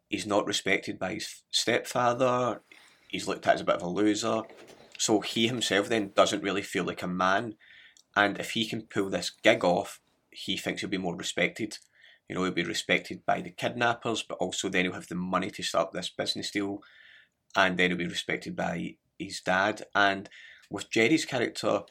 [0.10, 2.62] he's not respected by his stepfather.
[3.08, 4.44] He's looked at as a bit of a loser.
[4.98, 7.56] So he himself then doesn't really feel like a man.
[8.16, 11.80] And if he can pull this gig off, he thinks he'll be more respected.
[12.28, 15.50] You know, he'll be respected by the kidnappers, but also then he'll have the money
[15.52, 16.82] to start this business deal.
[17.56, 19.84] And then he'll be respected by his dad.
[19.94, 20.30] And
[20.70, 21.82] with Jerry's character,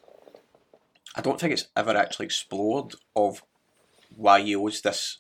[1.15, 3.43] I don't think it's ever actually explored of
[4.17, 5.19] why he owes this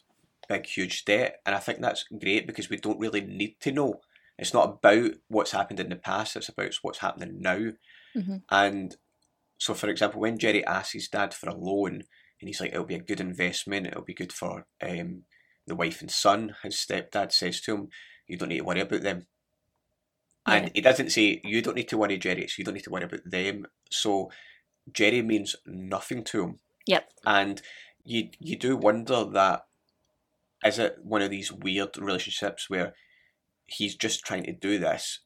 [0.49, 1.41] big, huge debt.
[1.47, 4.01] And I think that's great because we don't really need to know.
[4.39, 7.73] It's not about what's happened in the past, it's about what's happening now.
[8.17, 8.43] Mhm.
[8.51, 8.97] And
[9.59, 12.05] so, for example, when Jerry asks his dad for a loan,
[12.43, 15.23] and he's like, it'll be a good investment, it'll be good for um,
[15.67, 17.89] the wife and son, his stepdad says to him,
[18.27, 19.27] you don't need to worry about them.
[20.45, 22.91] And he doesn't say, you don't need to worry, Jerry, so you don't need to
[22.91, 23.67] worry about them.
[23.93, 24.33] So
[24.93, 26.59] Jerry means nothing to him.
[26.87, 27.13] Yep.
[27.25, 27.63] And
[28.05, 29.67] you you do wonder that
[30.65, 32.95] is it one of these weird relationships where
[33.67, 35.21] he's just trying to do this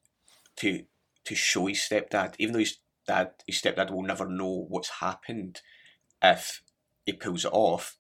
[0.57, 0.83] to
[1.25, 5.63] to show his stepdad, even though his dad, his stepdad will never know what's happened
[6.23, 6.63] if
[7.07, 7.97] he pulls it off.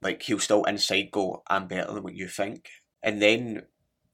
[0.00, 2.68] Like he'll still inside go, "I'm better than what you think,"
[3.02, 3.66] and then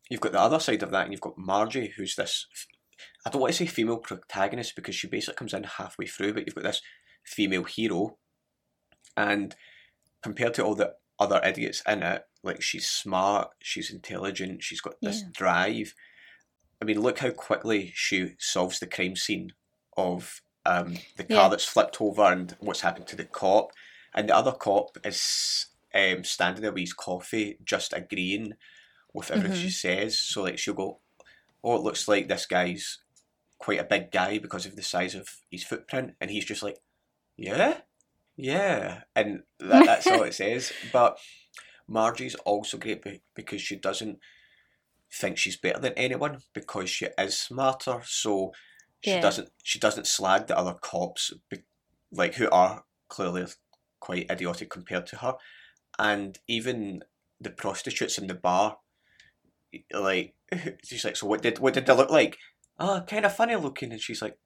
[0.09, 2.47] you've got the other side of that, and you've got Margie, who's this.
[3.27, 6.47] I don't want to say female protagonist because she basically comes in halfway through, but
[6.47, 6.81] you've got this
[7.25, 8.19] female hero,
[9.17, 9.55] and
[10.23, 15.01] compared to all the other idiots in it, like she's smart, she's intelligent, she's got
[15.01, 15.29] this Yeah.
[15.33, 15.95] drive.
[16.81, 19.55] I mean, look how quickly she solves the crime scene
[19.97, 21.49] of um, the car Yeah.
[21.49, 23.71] that's flipped over and what's happened to the cop.
[24.14, 28.53] And the other cop is um, standing there with his coffee, just agreeing
[29.12, 30.19] with everything she says.
[30.19, 31.01] So, like, she'll go,
[31.62, 32.99] Oh, it looks like this guy's
[33.59, 36.14] quite a big guy because of the size of his footprint.
[36.21, 36.79] And he's just like,
[37.37, 37.79] Yeah,
[38.37, 39.03] yeah.
[39.14, 40.73] And that, that's all it says.
[40.93, 41.19] But
[41.89, 44.19] Margie's also great be- because she doesn't
[45.12, 48.01] think she's better than anyone because she is smarter.
[48.05, 48.53] So
[49.07, 49.21] she Yeah.
[49.21, 51.63] doesn't she doesn't slag the other cops be-
[52.13, 53.47] like who are clearly
[54.01, 55.35] quite idiotic compared to her,
[55.99, 57.03] and even
[57.41, 58.79] the prostitutes in the bar,
[59.93, 60.35] like
[60.85, 62.37] she's like, so what did what did they look like?
[62.79, 64.37] Oh, kind of funny looking, and she's like,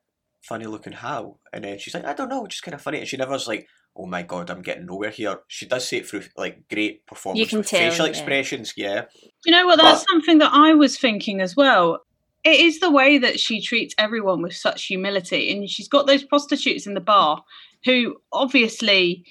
[0.42, 1.38] funny looking how?
[1.52, 3.66] And then she's like, I don't know, just kind of funny, and she never's like.
[3.96, 5.40] Oh my god, I'm getting nowhere here.
[5.48, 8.10] She does say it through like great performance can with tell, facial yeah.
[8.10, 9.06] expressions, yeah.
[9.44, 9.80] You know what?
[9.80, 11.98] That's But- something that I was thinking as well.
[12.42, 16.24] It is the way that she treats everyone with such humility, and she's got those
[16.24, 17.44] prostitutes in the bar
[17.84, 19.24] who obviously,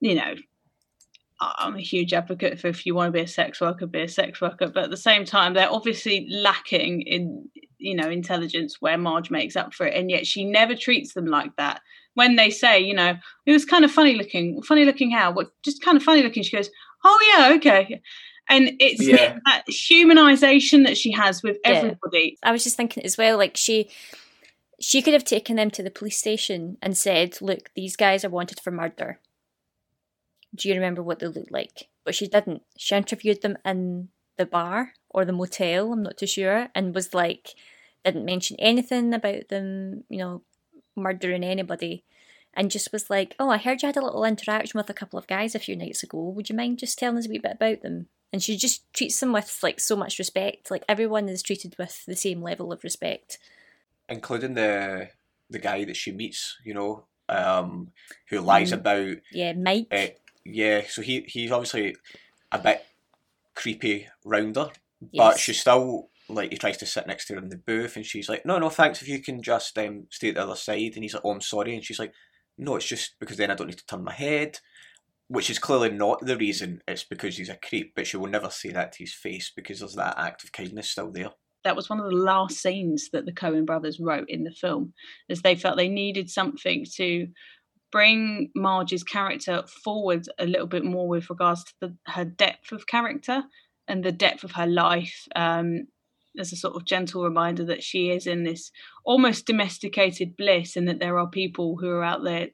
[0.00, 0.34] you know,
[1.40, 4.08] I'm a huge advocate for if you want to be a sex worker, be a
[4.08, 8.98] sex worker, but at the same time, they're obviously lacking in, you know, intelligence where
[8.98, 11.80] Marge makes up for it, and yet she never treats them like that.
[12.14, 13.14] When they say, you know,
[13.46, 16.42] it was kind of funny looking, funny looking how, what, just kind of funny looking,
[16.42, 16.70] she goes,
[17.04, 18.00] oh yeah, okay.
[18.48, 19.38] And it's Yeah.
[19.46, 21.70] that humanization that she has with Yeah.
[21.70, 22.38] everybody.
[22.42, 23.88] I was just thinking as well, like she
[24.80, 28.30] she could have taken them to the police station and said, Look, these guys are
[28.30, 29.20] wanted for murder.
[30.54, 31.88] Do you remember what they looked like?
[32.04, 32.62] But she didn't.
[32.76, 37.14] She interviewed them in the bar or the motel, I'm not too sure, and was
[37.14, 37.54] like
[38.04, 40.42] didn't mention anything about them, you know,
[40.96, 42.04] murdering anybody.
[42.54, 45.18] And just was like, Oh, I heard you had a little interaction with a couple
[45.18, 46.18] of guys a few nights ago.
[46.30, 48.08] Would you mind just telling us a wee bit about them?
[48.32, 50.70] And she just treats them with like so much respect.
[50.70, 53.38] Like everyone is treated with the same level of respect.
[54.08, 55.08] including the
[55.50, 57.92] the guy that she meets, you know, um,
[58.28, 58.74] who lies Mm.
[58.74, 59.16] about.
[59.30, 59.86] Yeah, Mike.
[59.90, 60.06] Uh,
[60.44, 61.96] yeah, so he he's obviously
[62.50, 62.84] a bit
[63.54, 64.70] creepy rounder,
[65.00, 65.40] but Yes.
[65.40, 68.28] she's still like he tries to sit next to her in the booth, and she's
[68.28, 69.02] like, "No, no, thanks.
[69.02, 71.40] If you can just um, stay at the other side," and he's like, "Oh, I'm
[71.40, 72.12] sorry," and she's like,
[72.58, 74.58] "No, it's just because then I don't need to turn my head."
[75.28, 76.82] Which is clearly not the reason.
[76.86, 79.78] It's because he's a creep, but she will never say that to his face because
[79.80, 81.30] there's that act of kindness still there.
[81.64, 84.92] that was one of the last scenes that the Coen brothers wrote in the film,
[85.30, 87.28] as they felt they needed something to
[87.92, 92.86] bring Marge's character forward a little bit more with regards to the, her depth of
[92.86, 93.44] character
[93.86, 95.26] and the depth of her life.
[95.36, 95.86] Um,
[96.38, 98.70] as a sort of gentle reminder that she is in this
[99.04, 102.48] almost domesticated bliss, and that there are people who are out there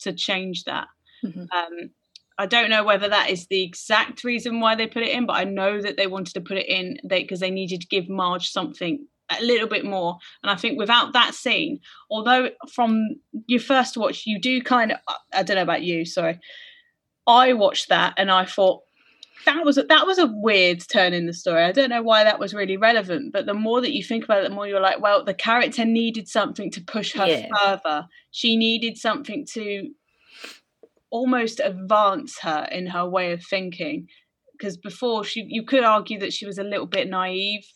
[0.00, 0.86] to change that.
[1.24, 1.48] Mhm.
[1.52, 1.90] Um,
[2.38, 5.36] I don't know whether that is the exact reason why they put it in, but
[5.36, 8.50] I know that they wanted to put it in because they needed to give Marge
[8.50, 10.18] something a little bit more.
[10.42, 11.80] And I think without that scene,
[12.10, 13.16] although from
[13.46, 14.98] your first watch, you do kind of,
[15.32, 16.38] I don't know about you, sorry,
[17.26, 18.82] I watched that and I thought
[19.46, 21.62] that was a, that was a weird turn in the story.
[21.62, 24.40] I don't know why that was really relevant, but the more that you think about
[24.40, 27.48] it, the more you're like, well, the character needed something to push her Yeah.
[27.56, 28.06] further.
[28.30, 29.90] She needed something to
[31.16, 34.06] almost advance her in her way of thinking
[34.52, 37.66] because before she you could argue that she was a little bit naive.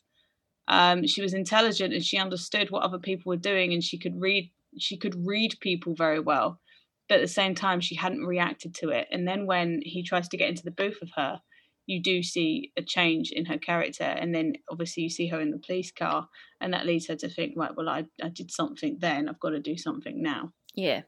[0.69, 4.21] Um, she was intelligent and she understood what other people were doing and she could
[4.21, 6.61] read she could read people very well
[7.09, 9.09] but at the same time she hadn't reacted to it.
[9.11, 11.41] And then when he tries to get into the booth of her
[11.87, 15.51] you do see a change in her character and then obviously you see her in
[15.51, 16.29] the police car
[16.61, 19.29] and that leads her to think right well i, I did something then.
[19.29, 20.53] I've got to do something now.
[20.75, 21.03] Yeah.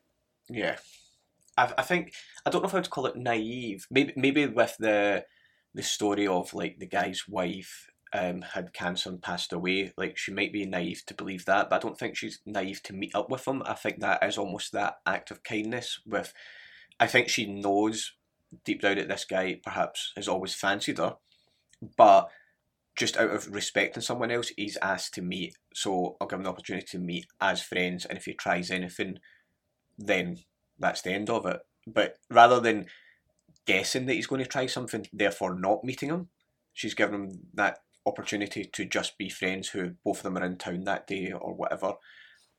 [0.49, 0.76] Yeah,
[1.57, 2.14] I, I think
[2.46, 3.86] I don't know I would call it naive.
[3.90, 5.24] Maybe maybe with the
[5.74, 9.92] the story of like the guy's wife um had cancer and passed away.
[9.96, 12.92] Like she might be naive to believe that, but I don't think she's naive to
[12.92, 13.62] meet up with him.
[13.64, 16.00] I think that is almost that act of kindness.
[16.07, 16.32] With,
[17.00, 18.12] I think she knows
[18.64, 21.16] deep down that this guy perhaps has always fancied her,
[21.96, 22.28] but
[22.96, 25.57] just out of respect respecting someone else, he's asked to meet.
[25.74, 29.18] So I'll give him the opportunity to meet as friends, and if he tries anything,
[29.98, 30.38] then
[30.83, 31.61] that's the end of it.
[31.87, 32.87] But rather than
[33.66, 36.28] guessing that he's going to try something, therefore not meeting him,
[36.72, 40.59] she's given him that opportunity to just be friends who both of them are in
[40.59, 41.95] town that day or whatever.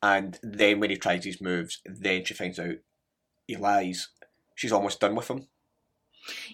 [0.01, 2.75] And then when he tries his moves, then she finds out
[3.47, 4.09] he lies.
[4.55, 5.47] She's almost done with him.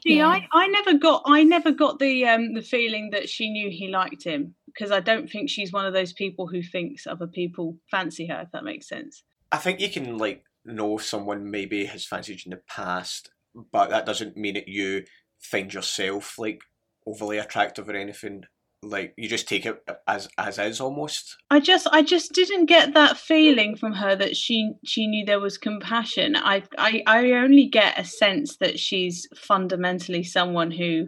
[0.04, 3.70] Yeah, I, I never got I never got the um the feeling that she knew
[3.70, 7.28] he liked him because I don't think she's one of those people who thinks other
[7.28, 8.42] people fancy her.
[8.42, 9.24] If that makes sense.
[9.52, 13.32] I think you can like know someone maybe has fancied you in the past,
[13.72, 15.04] but that doesn't mean that you
[15.40, 16.62] find yourself like
[17.08, 18.44] overly attractive or anything.
[18.82, 21.36] Like you just take it as as is almost.
[21.50, 25.42] I just I just didn't get that feeling from her that she she knew there
[25.42, 26.38] was compassion.
[26.38, 31.08] I I, I only get a sense that she's fundamentally someone who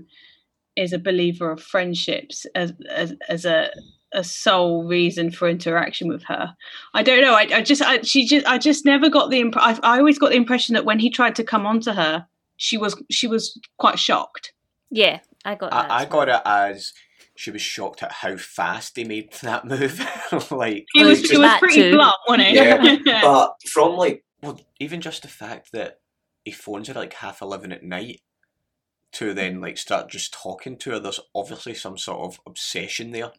[0.76, 3.72] is a believer of friendships as as, as a
[4.14, 6.56] a sole reason for interaction with her.
[6.94, 7.34] I don't know.
[7.34, 10.20] I, I just I, she just I just never got the imp- I, I always
[10.20, 13.28] got the impression that when he tried to come on to her, she was she
[13.28, 14.54] was quite shocked.
[14.90, 15.90] Yeah, I got that.
[15.92, 16.94] I, I got it as
[17.36, 20.00] she was shocked at how fast he made that move.
[20.52, 21.92] like He was he was pretty too.
[21.94, 22.56] blunt, wasn't he?
[22.56, 26.00] Yeah, but from like well, even just the fact that
[26.44, 28.22] he phones her at like half eleven at night
[29.14, 33.32] to then like start just talking to her, there's obviously some sort of obsession there.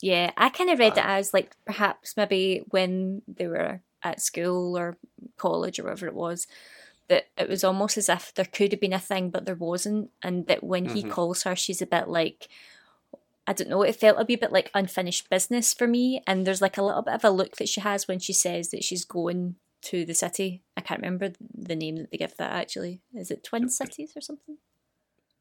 [0.00, 4.76] Yeah, I kind of read it as like perhaps maybe when they were at school
[4.76, 4.96] or
[5.38, 6.46] college or whatever it was,
[7.08, 10.10] that it was almost as if there could have been a thing but there wasn't,
[10.22, 11.10] and that when he Mhm.
[11.10, 12.48] calls her, she's a bit like.
[13.46, 16.22] I don't know, it felt a wee bit like unfinished business for me.
[16.26, 18.70] And there's like a little bit of a look that she has when she says
[18.70, 20.62] that she's going to the city.
[20.78, 23.02] I can't remember the name that they give that actually.
[23.14, 24.56] Is it Twin Cities or something?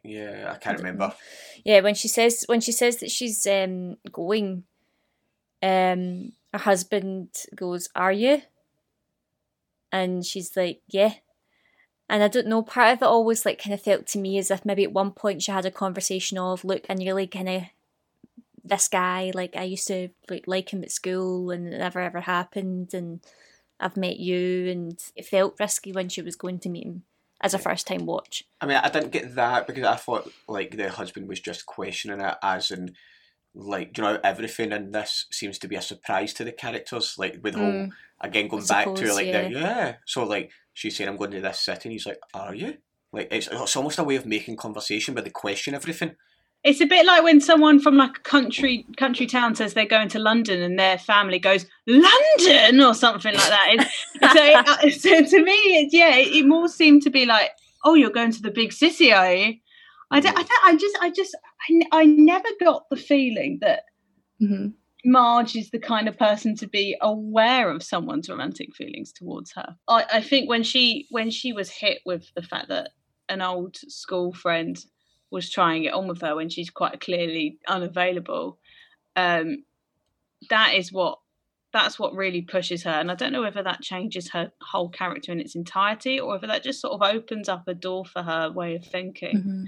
[0.03, 1.13] Yeah, I can't remember.
[1.63, 4.63] Yeah, when she says when she says that she's um going,
[5.61, 8.41] um her husband goes, "Are you?"
[9.91, 11.13] And she's like, "Yeah."
[12.09, 14.51] And I don't know, part of it always like kind of felt to me as
[14.51, 17.63] if maybe at one point she had a conversation of, "Look, I nearly kind of
[18.63, 22.21] this guy, like I used to like like him at school, and it never ever
[22.21, 23.21] happened, and
[23.79, 27.03] I've met you, and it felt risky when she was going to meet him
[27.43, 30.75] as a first time watch." I mean, I didn't get that because I thought like
[30.77, 32.95] the husband was just questioning it, as in,
[33.53, 37.15] like, you know, everything in this seems to be a surprise to the characters.
[37.17, 37.91] Like with the whole Mm.
[38.21, 39.41] again going I back to suppose, like yeah.
[39.43, 39.95] the yeah.
[40.05, 42.77] So like she's saying, "I'm going to this city," and he's like, "Are you?"
[43.11, 46.15] Like it's it's almost a way of making conversation, but they question everything.
[46.63, 50.07] It's a bit like when someone from like a country country town says they're going
[50.09, 53.91] to London and their family goes London or something like that.
[54.21, 54.89] So, it, uh,
[55.29, 57.51] so to me, it, yeah, it, it more seemed to be like,
[57.83, 59.55] oh, you're going to the big city, are you?
[60.11, 61.35] I don't, I, don't, I just, I just,
[61.69, 63.83] I, n- I never got the feeling that
[64.41, 64.67] mm-hmm.
[65.05, 69.75] Marge is the kind of person to be aware of someone's romantic feelings towards her.
[69.87, 72.91] I, I think when she when she was hit with the fact that
[73.27, 74.77] an old school friend
[75.33, 78.59] was trying it on with her when she's quite clearly unavailable,
[79.15, 79.63] um,
[80.49, 81.19] that is what
[81.73, 82.91] that's what really pushes her.
[82.91, 86.45] And I don't know whether that changes her whole character in its entirety or whether
[86.45, 89.43] that just sort of opens up a door for her way of thinking.
[89.43, 89.65] Mhm.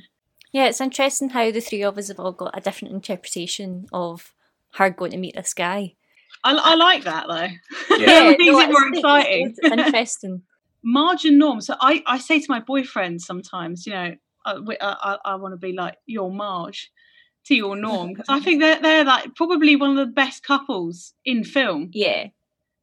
[0.52, 4.36] Yeah, it's interesting how the three of us have all got a different interpretation of
[4.76, 5.96] her going to meet this guy.
[6.44, 7.98] I, I like that though.
[7.98, 9.56] Yeah, it makes no, it more exciting.
[9.58, 10.44] it's interesting.
[10.84, 11.60] Margin Norm.
[11.62, 14.16] So I, I say to my boyfriend sometimes, you know,
[14.46, 16.92] I, I, I, I want to be like your Marge
[17.46, 21.14] to your Norm because I think they're they're like probably one of the best couples
[21.24, 21.90] in film.
[21.94, 22.28] Yeah.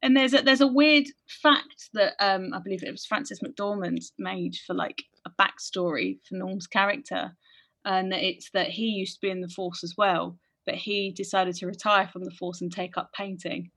[0.02, 1.06] And there's a there's a weird
[1.42, 6.34] fact that um I believe it was Frances McDormand made for like a backstory for
[6.34, 7.36] Norm's character,
[7.84, 11.54] and it's that he used to be in the force as well, but he decided
[11.56, 13.70] to retire from the force and take up painting.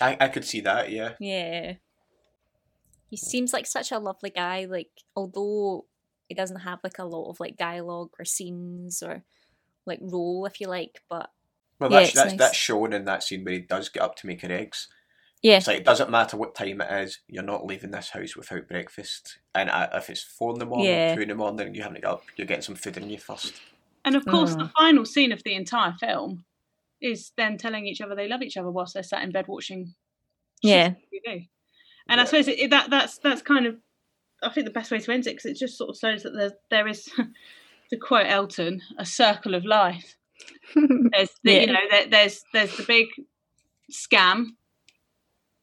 [0.00, 1.12] I, I could see that, yeah.
[1.20, 1.74] Yeah.
[3.10, 4.64] He seems like such a lovely guy.
[4.64, 5.86] Like, although
[6.28, 9.22] he doesn't have like a lot of like dialogue or scenes or
[9.86, 11.30] like role, if you like, but
[11.78, 12.38] Well, yeah, that's it's that's, nice.
[12.38, 14.88] that's shown in that scene where he does get up to make her eggs.
[15.42, 15.58] Yeah.
[15.58, 18.66] It's like it doesn't matter what time it is, you're not leaving this house without
[18.66, 19.38] breakfast.
[19.54, 21.14] And uh, if it's four in the morning, Yeah.
[21.14, 23.52] two in the morning, you haven't got up, you're getting some food in you first.
[24.06, 24.58] And of course, Mm.
[24.60, 26.44] the final scene of the entire film
[27.02, 29.94] is them telling each other they love each other whilst they're sat in bed watching
[30.62, 30.94] yeah.
[31.12, 31.50] TV.
[32.08, 33.76] And I suppose it, it- that that's that's kind of
[34.44, 36.32] I think the best way to end it because it just sort of shows that
[36.36, 37.04] there there is,
[37.90, 40.16] to quote Elton, a circle of life.
[40.74, 41.60] There's the, Yeah.
[41.60, 43.06] you know there, there's there's the big
[43.92, 44.46] scam,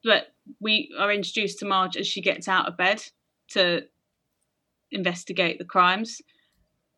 [0.04, 0.28] but
[0.60, 3.04] we are introduced to Marge as she gets out of bed
[3.50, 3.84] to
[4.92, 6.22] investigate the crimes.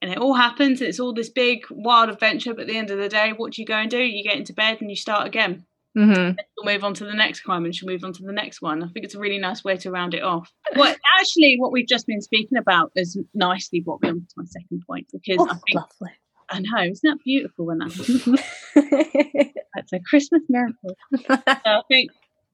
[0.01, 0.81] And it all happens.
[0.81, 2.53] And it's all this big wild adventure.
[2.53, 3.99] But at the end of the day, what do you go and do?
[4.03, 5.65] You get into bed and you start again.
[5.97, 6.31] Mm-hmm.
[6.37, 8.83] She'll move on to the next crime and she'll move on to the next one.
[8.83, 10.51] I think it's a really nice way to round it off.
[10.75, 14.45] Well, actually, what we've just been speaking about has nicely brought me on to my
[14.45, 16.11] second point because Oh, I think lovely.
[16.49, 19.51] I know, isn't that beautiful when that happens?
[19.75, 20.95] That's a Christmas miracle.
[21.27, 22.11] so I think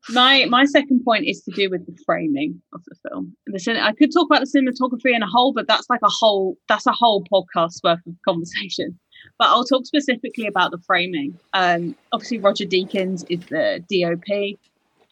[0.10, 3.36] my my second point is to do with the framing of the film.
[3.48, 6.10] The cin- I could talk about the cinematography in a whole, but that's like a
[6.10, 8.98] whole that's a whole podcast worth of conversation.
[9.40, 11.40] But I'll talk specifically about the framing.
[11.54, 14.60] Um, obviously, Roger Deakins is the DOP,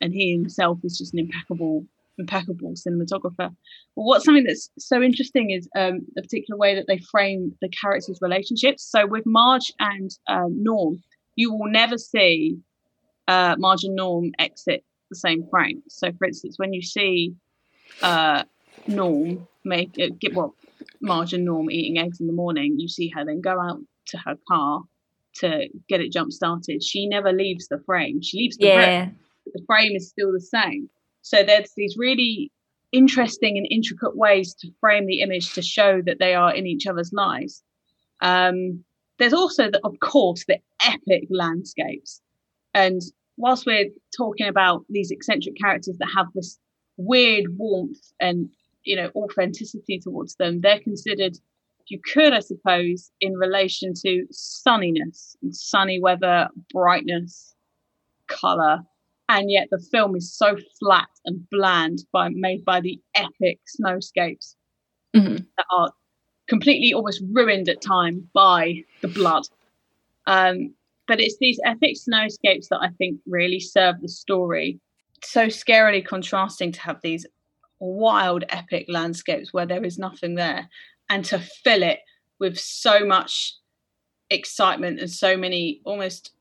[0.01, 1.85] and he himself is just an impeccable
[2.19, 3.37] impeccable cinematographer.
[3.37, 3.55] But
[3.95, 8.19] what's something that's so interesting is um, the particular way that they frame the characters'
[8.21, 8.83] relationships.
[8.83, 11.01] So with Marge and um, Norm,
[11.35, 12.57] you will never see
[13.27, 15.83] uh, Marge and Norm exit the same frame.
[15.87, 17.33] So, for instance, when you see
[18.01, 18.43] uh,
[18.87, 20.55] Norm make uh, get well,
[21.01, 24.17] Marge and Norm eating eggs in the morning, you see her then go out to
[24.17, 24.81] her car
[25.35, 26.83] to get it jump started.
[26.83, 28.21] She never leaves the frame.
[28.21, 29.05] She leaves the Yeah.
[29.05, 29.19] frame.
[29.53, 30.89] The frame is still the same.
[31.21, 32.51] So there's these really
[32.91, 36.87] interesting and intricate ways to frame the image to show that they are in each
[36.87, 37.63] other's lives.
[38.21, 38.83] Um,
[39.19, 42.21] there's also, the, of course, the epic landscapes.
[42.73, 43.01] And
[43.37, 46.59] whilst we're talking about these eccentric characters that have this
[46.97, 48.49] weird warmth and
[48.83, 51.37] you know authenticity towards them, they're considered,
[51.89, 57.55] you could, I suppose, in relation to sunniness and sunny weather, brightness,
[58.27, 58.79] color,
[59.29, 64.55] and yet the film is so flat and bland by made by the epic snowscapes
[65.15, 65.45] Mhm.
[65.57, 65.91] that are
[66.47, 69.43] completely almost ruined at times by the blood.
[70.27, 70.73] Um,
[71.07, 74.79] but it's these epic snowscapes that I think really serve the story.
[75.23, 77.25] So scarily contrasting to have these
[77.79, 80.69] wild, epic landscapes where there is nothing there,
[81.09, 81.99] and to fill it
[82.39, 83.55] with so much
[84.29, 86.31] excitement and so many almost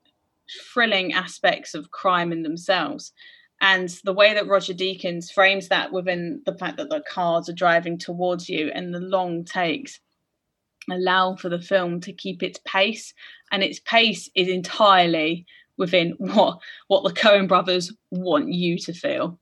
[0.73, 3.13] thrilling aspects of crime in themselves.
[3.61, 7.55] And the way that Roger Deakins frames that within the fact that the cars are
[7.55, 10.01] driving towards you and the long takes
[10.91, 13.15] allow for the film to keep its pace.
[13.51, 15.47] And its pace is entirely
[15.77, 16.59] within what
[16.89, 19.39] what the Coen brothers want you to feel.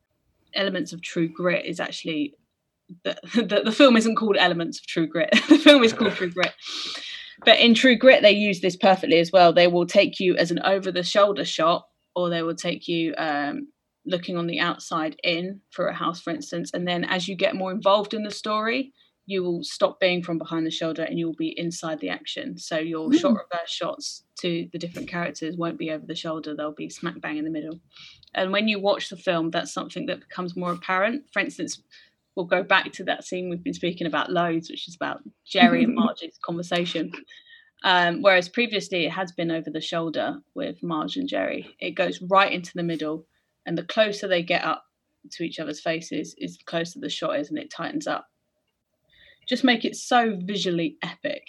[0.54, 2.34] Elements of True Grit is actually
[3.04, 5.30] the, the, the film isn't called Elements of True Grit.
[5.48, 6.52] the film is called True Grit.
[7.44, 9.52] But in True Grit, they use this perfectly as well.
[9.52, 13.14] They will take you as an over the shoulder shot, or they will take you
[13.18, 13.68] um,
[14.06, 16.70] looking on the outside in for a house, for instance.
[16.72, 18.92] And then as you get more involved in the story,
[19.26, 22.58] you will stop being from behind the shoulder and you will be inside the action.
[22.58, 23.18] So your Mm.
[23.18, 27.20] shot reverse shots to the different characters won't be over the shoulder, they'll be smack
[27.22, 27.80] bang in the middle.
[28.34, 31.24] And when you watch the film, that's something that becomes more apparent.
[31.32, 31.82] For instance,
[32.36, 35.84] we'll go back to that scene we've been speaking about loads, which is about Jerry
[35.84, 37.12] and Marge's conversation.
[37.84, 41.68] Um, whereas previously it has been over the shoulder with Marge and Jerry.
[41.78, 43.26] It goes right into the middle,
[43.66, 44.84] and the closer they get up
[45.32, 48.26] to each other's faces, is the closer the shot is, and it tightens up.
[49.48, 51.42] Just make it so visually epic.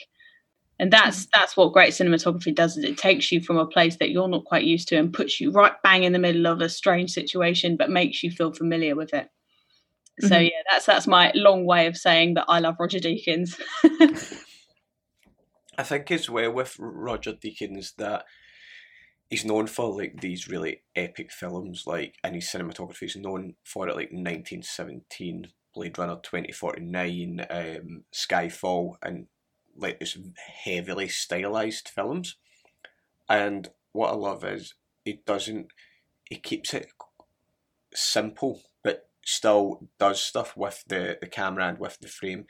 [0.78, 4.10] And that's that's what great cinematography does is it takes you from a place that
[4.10, 6.68] you're not quite used to and puts you right bang in the middle of a
[6.68, 9.30] strange situation but makes you feel familiar with it.
[10.20, 10.46] So Mhm.
[10.46, 13.60] yeah, that's that's my long way of saying that I love Roger Deakins.
[15.78, 18.26] I think as well with Roger Deakins that
[19.30, 23.88] he's known for like these really epic films, like and his cinematography is known for
[23.90, 29.28] it, like nineteen seventeen, Blade Runner twenty forty nine, um, Skyfall, and
[29.76, 30.18] like this
[30.64, 32.38] heavily stylized films.
[33.28, 35.68] And what I love is he doesn't,
[36.30, 36.88] he keeps it
[37.94, 42.46] simple, but still does stuff with the the camera and with the frame,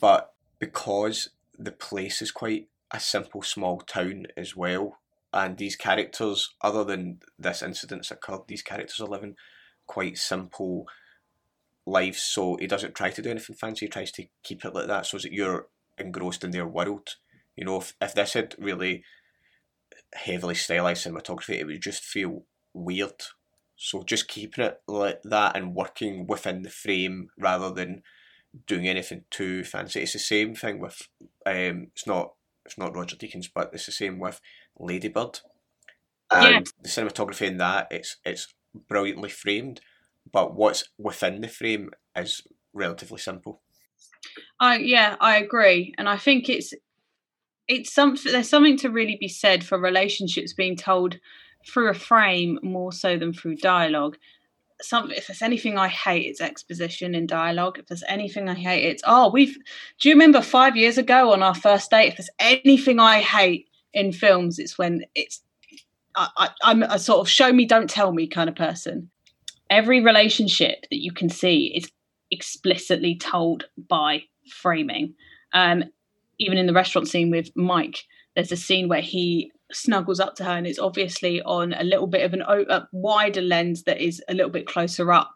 [0.00, 4.98] but because the place is quite a simple small town as well
[5.32, 9.34] and these characters other than this incident incident's occurred these characters are living
[9.86, 10.86] quite simple
[11.86, 14.86] lives so he doesn't try to do anything fancy he tries to keep it like
[14.86, 15.66] that so that you're
[15.98, 17.16] engrossed in their world.
[17.56, 19.04] You know if, if this had really
[20.14, 23.22] heavily stylized cinematography it would just feel weird
[23.78, 28.02] so just keeping it like that and working within the frame rather than
[28.66, 30.00] doing anything too fancy.
[30.02, 31.08] It's the same thing with
[31.46, 32.34] um it's not
[32.66, 34.40] it's not Roger Deakins, but it's the same with
[34.78, 35.40] Lady Bird.
[36.30, 36.82] And Yeah.
[36.82, 38.52] the cinematography in that it's it's
[38.88, 39.80] brilliantly framed,
[40.30, 42.42] but what's within the frame is
[42.74, 43.62] relatively simple.
[44.60, 46.74] I yeah, I agree, and I think it's
[47.68, 48.32] it's something.
[48.32, 51.18] There's something to really be said for relationships being told
[51.66, 54.16] through a frame more so than through dialogue.
[54.80, 57.78] Some if there's anything I hate, it's exposition in dialogue.
[57.78, 59.56] If there's anything I hate, it's oh we've.
[60.00, 62.08] Do you remember five years ago on our first date?
[62.08, 65.42] If there's anything I hate in films, it's when it's
[66.14, 69.10] I, I, I'm a sort of show me, don't tell me kind of person.
[69.70, 71.90] Every relationship that you can see is
[72.30, 75.14] explicitly told by framing.
[75.52, 75.84] Um,
[76.38, 78.04] even in the restaurant scene with Mike,
[78.34, 82.06] there's a scene where he snuggles up to her and it's obviously on a little
[82.06, 85.30] bit of an a wider lens that is a little bit closer up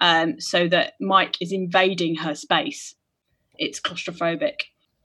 [0.00, 2.96] um, so that mike is invading her space.
[3.58, 4.54] It's claustrophobic.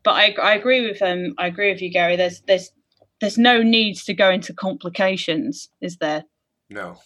[0.04, 2.16] But i, I agree with um i agree with you gary.
[2.16, 2.72] There's there's
[3.20, 6.26] there's no needs to go into complications is there?
[6.70, 6.98] No.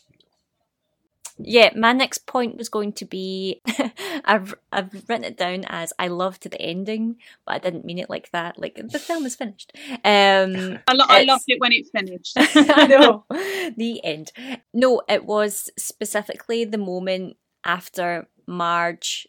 [1.44, 3.62] Yeah, my next point was going to be
[4.26, 8.10] I've I've written it down as I loved the ending, but I didn't mean it
[8.10, 8.60] like that.
[8.60, 9.72] Like the film is finished.
[10.04, 13.26] Um I, lo- I loved it when it's finished I know.
[13.30, 14.32] The end.
[14.74, 19.28] No, it was specifically the moment after Marge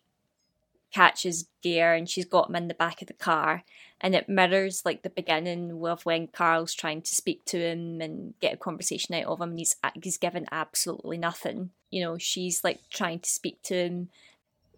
[0.93, 3.65] catches Gaear and she's got him in the back of the car.
[4.01, 8.35] And it mirrors like the beginning of when Carl's trying to speak to him and
[8.41, 11.71] get a conversation out of him, and he's he's given absolutely nothing.
[11.91, 14.09] You know, she's like trying to speak to him.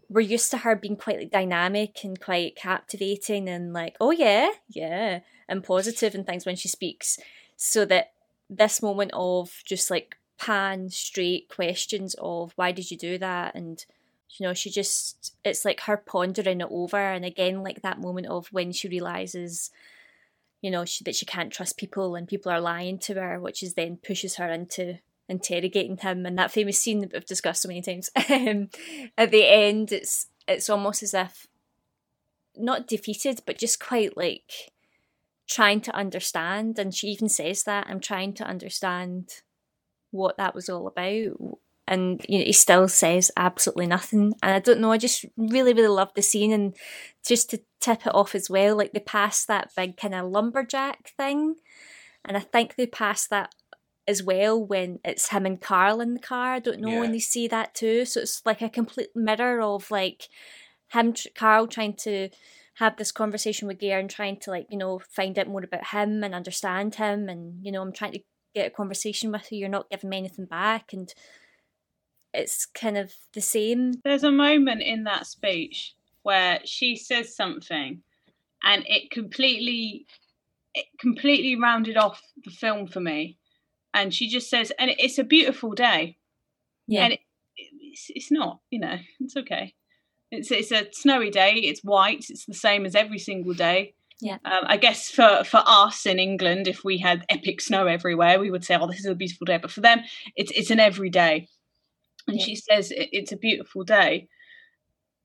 [0.09, 4.51] We're used to her being quite like, dynamic and quite captivating and like, oh yeah,
[4.69, 7.17] yeah, and positive and things when she speaks.
[7.57, 8.11] So that
[8.47, 13.85] this moment of just like pan straight questions of why did you do that and
[14.37, 18.27] you know she just it's like her pondering it over and again like that moment
[18.27, 19.71] of when she realizes
[20.61, 23.61] you know she, that she can't trust people and people are lying to her which
[23.63, 27.67] is then pushes her into interrogating him and that famous scene that we've discussed so
[27.67, 28.69] many times um,
[29.17, 31.47] at the end it's it's almost as if
[32.55, 34.71] not defeated but just quite like
[35.47, 39.41] trying to understand and she even says that i'm trying to understand
[40.11, 44.33] what that was all about and you know, he still says absolutely nothing.
[44.41, 46.75] And i don't know i just really really love the scene and
[47.25, 51.11] just to tip it off as well like they passed that big kind of lumberjack
[51.17, 51.55] thing.
[52.25, 53.53] And i think they passed that
[54.07, 56.53] as well when it's him and carl in the car.
[56.53, 56.99] I don't know Yeah.
[56.99, 58.05] when they see that too.
[58.05, 60.29] So it's like a complete mirror of like
[60.93, 62.29] him tr- carl trying to
[62.75, 65.87] have this conversation with Gaear and trying to like you know find out more about
[65.87, 68.19] him and understand him and you know I'm trying to
[68.53, 70.93] get a conversation with you you're not giving me anything back.
[70.93, 71.11] And
[72.35, 78.01] it's kind of the same There's a moment in that speech where she says something
[78.63, 80.07] and it completely
[80.73, 83.37] it completely rounded off the film for me.
[83.93, 86.17] And she just says, and it's a beautiful day.
[86.87, 87.19] yeah And it,
[87.55, 89.73] it's, it's not, you know, it's okay.
[90.31, 93.93] It's it's a snowy day, it's white, it's the same as every single day.
[94.21, 94.37] Yeah.
[94.45, 98.49] Um, I guess for, for us in England, if we had epic snow everywhere, we
[98.49, 100.01] would say, "Oh, this is a beautiful day." But for them,
[100.35, 101.47] it's it's an everyday.
[102.27, 104.27] And she says it's a beautiful day,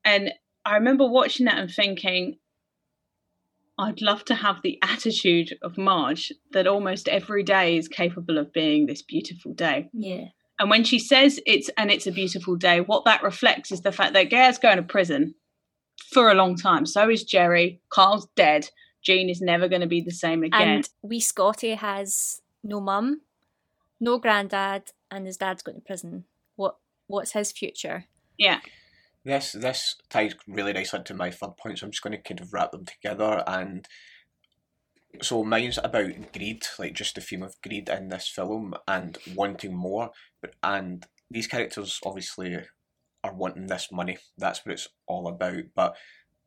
[0.05, 0.32] and
[0.64, 2.36] I remember watching that and thinking,
[3.78, 8.53] I'd love to have the attitude of Marge that almost every day is capable of
[8.53, 9.88] being this beautiful day.
[9.94, 10.26] yeah
[10.59, 13.92] And when she says it's and it's a beautiful day, what that reflects is the
[13.92, 15.34] fact that gail's going to prison
[16.12, 16.84] for a long time.
[16.84, 17.80] So is Jerry.
[17.90, 18.68] Carl's dead.
[19.03, 20.68] Jean is never going to be the same again.
[20.68, 23.22] and wee Scotty has no mum
[23.98, 26.24] no granddad and his dad's going to prison
[27.11, 28.06] what's his future
[28.40, 28.61] yeah.
[29.22, 32.40] This this ties really nicely into my third point, so I'm just going to kind
[32.40, 33.44] of wrap them together.
[33.46, 33.86] And
[35.20, 39.76] so mine's about greed, like just the theme of greed in this film and wanting
[39.76, 40.11] more.
[40.40, 42.56] But and these characters obviously
[43.22, 44.16] are wanting this money.
[44.38, 45.64] That's what it's all about.
[45.76, 45.96] But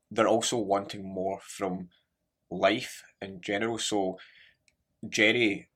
[0.10, 1.90] they're also wanting more from
[2.50, 3.78] life in general.
[3.78, 4.18] So
[5.08, 5.70] Jerry,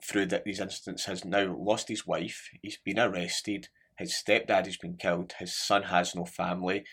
[0.00, 2.50] through th- these incidents, has now lost his wife.
[2.62, 3.66] He's been arrested.
[3.98, 5.34] His stepdad has been killed.
[5.38, 6.84] His son has no family.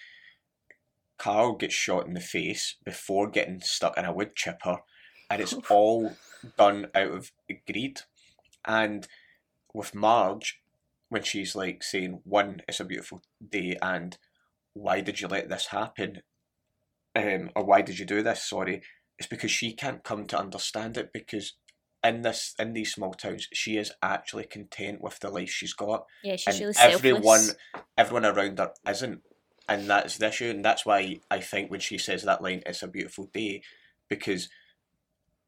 [1.18, 4.78] Carl gets shot in the face before getting stuck in a wood chipper,
[5.30, 6.14] and it's all
[6.58, 7.32] done out of
[7.68, 8.02] greed.
[8.66, 9.08] And
[9.74, 10.62] with Marge,
[11.10, 14.18] when she's like saying, "One, it's a beautiful day," and
[14.74, 16.22] why did you let this happen?
[17.16, 18.44] Um, or why did you do this?
[18.50, 18.82] Sorry,
[19.18, 21.54] it's because she can't come to understand it because
[22.04, 26.06] in this in these small towns she is actually content with the life she's got.
[26.24, 29.22] Yeah she's and really everyone selfless everyone around her isn't.
[29.70, 32.84] And that's the issue and that's why i think when she says that line it's
[32.84, 33.62] a beautiful day
[34.10, 34.50] because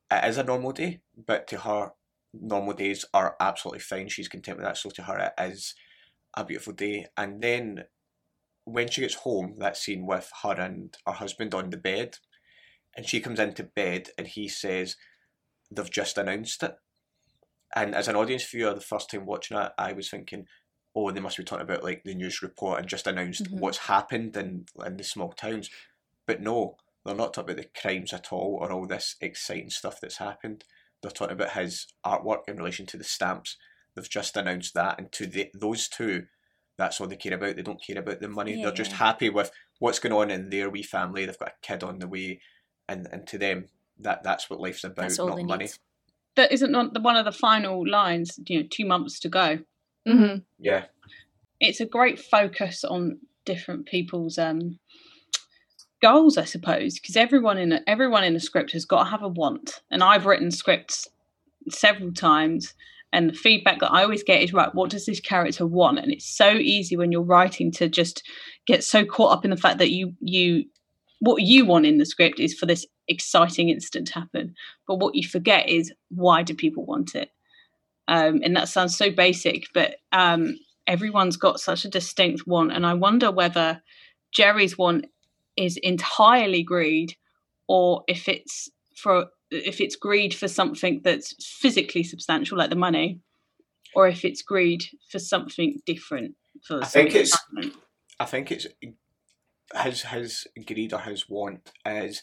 [0.09, 1.91] it is a normal day but to her
[2.41, 4.07] normal days are absolutely fine.
[4.07, 5.75] She's content with that so to her it is
[6.35, 7.07] a beautiful day.
[7.17, 7.85] And then
[8.65, 12.17] when she gets home that scene with her and her husband on the bed
[12.95, 14.95] and she comes into bed and he says
[15.71, 16.75] they've just announced it.
[17.75, 20.45] And as an audience viewer the first time watching it i was thinking
[20.95, 23.59] oh they must be talking about like the news report and just announced Mhm.
[23.59, 25.69] what's happened in in the small towns.
[26.25, 29.99] But no they're not talking about the crimes at all or all this exciting stuff
[30.01, 30.63] that's happened.
[31.01, 33.57] They're talking about his artwork in relation to the stamps.
[33.93, 36.27] They've just announced that and to the, those two
[36.77, 37.55] that's all they care about.
[37.55, 38.55] They don't care about the money.
[38.61, 38.97] They're just Yeah.
[38.97, 41.25] happy with what's going on in their wee family.
[41.25, 42.41] They've got a kid on the way
[42.89, 43.67] and and to them
[43.99, 45.65] that that's what life's about, That's all not they money.
[45.65, 45.73] need.
[46.35, 48.39] That isn't not the, one of the final lines.
[48.45, 49.59] You know, two months to go.
[50.07, 50.39] Mm-hmm.
[50.59, 50.85] Yeah.
[51.59, 54.79] It's a great focus on different people's um,
[56.01, 59.23] goals, I suppose, because everyone in a, everyone in the script has got to have
[59.23, 59.81] a want.
[59.89, 61.07] And I've written scripts
[61.69, 62.73] several times,
[63.13, 64.75] and the feedback that I always get is right.
[64.75, 65.99] What does this character want?
[65.99, 68.23] And it's so easy when you're writing to just
[68.67, 70.65] get so caught up in the fact that you you
[71.19, 74.55] what you want in the script is for this exciting incident to happen.
[74.87, 77.29] But what you forget is why do people want it?
[78.07, 80.57] Um, and that sounds so basic, but um,
[80.87, 82.71] everyone's got such a distinct want.
[82.71, 83.81] And I wonder whether
[84.31, 85.05] Jerry's want
[85.57, 87.15] is entirely greed
[87.67, 93.19] or if it's for if it's greed for something that's physically substantial like the money
[93.95, 97.37] or if it's greed for something different for I think it's.
[98.19, 98.65] I think it's
[99.73, 102.21] his his greed or his want is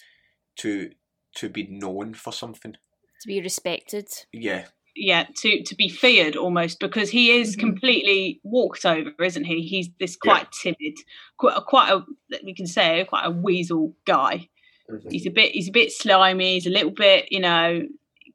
[0.57, 0.91] to
[1.37, 2.73] to be known for something.
[2.73, 4.09] To be respected.
[4.33, 4.67] Yeah.
[4.95, 7.67] yeah to to be feared almost because he is mm-hmm.
[7.67, 9.63] completely walked over isn't he?
[9.63, 10.99] He's this quite timid
[11.39, 12.05] quite a, quite a
[12.45, 14.49] we can say quite a weasel guy.
[14.91, 15.09] Mm-hmm.
[15.11, 17.83] He's a bit he's a bit slimy he's a little bit you know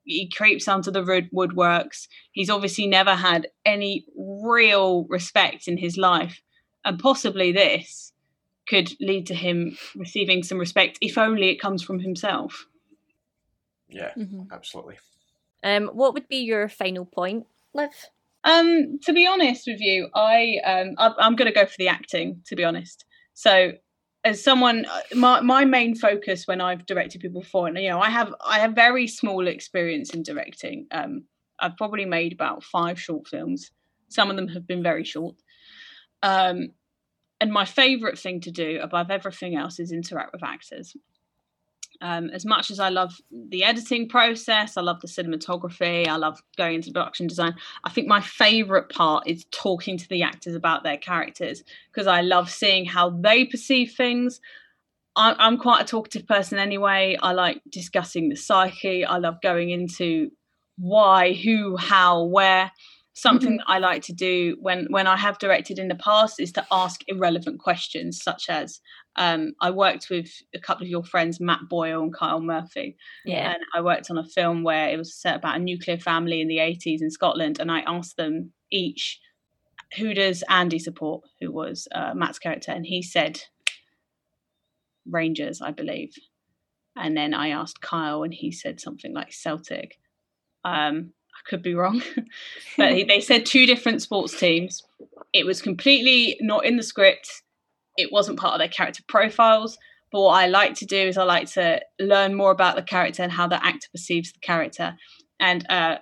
[0.07, 2.07] he creeps onto the woodworks.
[2.31, 6.41] He's obviously never had any real respect in his life.
[6.85, 8.13] And possibly this
[8.67, 12.67] could lead to him receiving some respect if only it comes from himself
[13.89, 14.11] Yeah.
[14.17, 14.51] Mhm.
[14.51, 14.97] Absolutely.
[15.63, 17.91] Um, what would be your final point, Liv?
[18.43, 21.87] Um, to be honest with you, I um, I, I'm going to go for the
[21.87, 22.41] acting.
[22.47, 23.71] To be honest, so
[24.23, 27.99] as someone, uh, my my main focus when I've directed people before, and you know,
[27.99, 30.87] I have I have very small experience in directing.
[30.91, 31.23] Um,
[31.59, 33.71] I've probably made about five short films.
[34.09, 35.35] Some of them have been very short.
[36.23, 36.69] Um,
[37.39, 40.95] and my favourite thing to do above everything else is interact with actors.
[41.99, 46.39] Um, as much as I love the editing process, I love the cinematography, I love
[46.55, 47.55] going into production design.
[47.83, 52.21] I think my favorite part is talking to the actors about their characters because I
[52.21, 54.41] love seeing how they perceive things.
[55.15, 57.17] I, I'm quite a talkative person anyway.
[57.21, 59.03] I like discussing the psyche.
[59.03, 60.29] I love going into
[60.77, 62.71] why, who, how, where.
[63.19, 66.51] Something that I like to do when when I have directed in the past is
[66.51, 68.79] to ask irrelevant questions, such as
[69.15, 72.95] um, I worked with a couple of your friends, Matt Boyle and Kyle Murphy.
[73.25, 73.53] Yeah.
[73.53, 76.47] And I worked on a film where it was set about a nuclear family in
[76.47, 77.59] the 80s in Scotland.
[77.59, 79.19] And I asked them each,
[79.97, 82.71] who does Andy support, who was uh, Matt's character?
[82.71, 83.41] And he said,
[85.09, 86.13] Rangers, I believe.
[86.95, 89.97] And then I asked Kyle, and he said something like Celtic.
[90.63, 92.01] Um, I could be wrong,
[92.77, 94.83] but they said two different sports teams.
[95.33, 97.43] It was completely not in the script.
[97.97, 99.77] It wasn't part of their character profiles.
[100.11, 103.23] But what I like to do is I like to learn more about the character
[103.23, 104.95] and how the actor perceives the character.
[105.39, 105.97] And uh,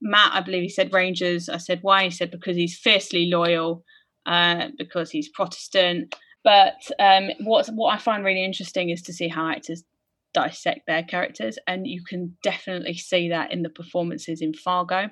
[0.00, 1.48] Matt, I believe he said Rangers.
[1.48, 2.04] I said why?
[2.04, 3.84] He said because he's fiercely loyal,
[4.26, 6.14] uh, because he's Protestant.
[6.42, 9.84] But um, what what I find really interesting is to see how actors
[10.32, 15.10] dissect their characters, and you can definitely see that in the performances in Fargo.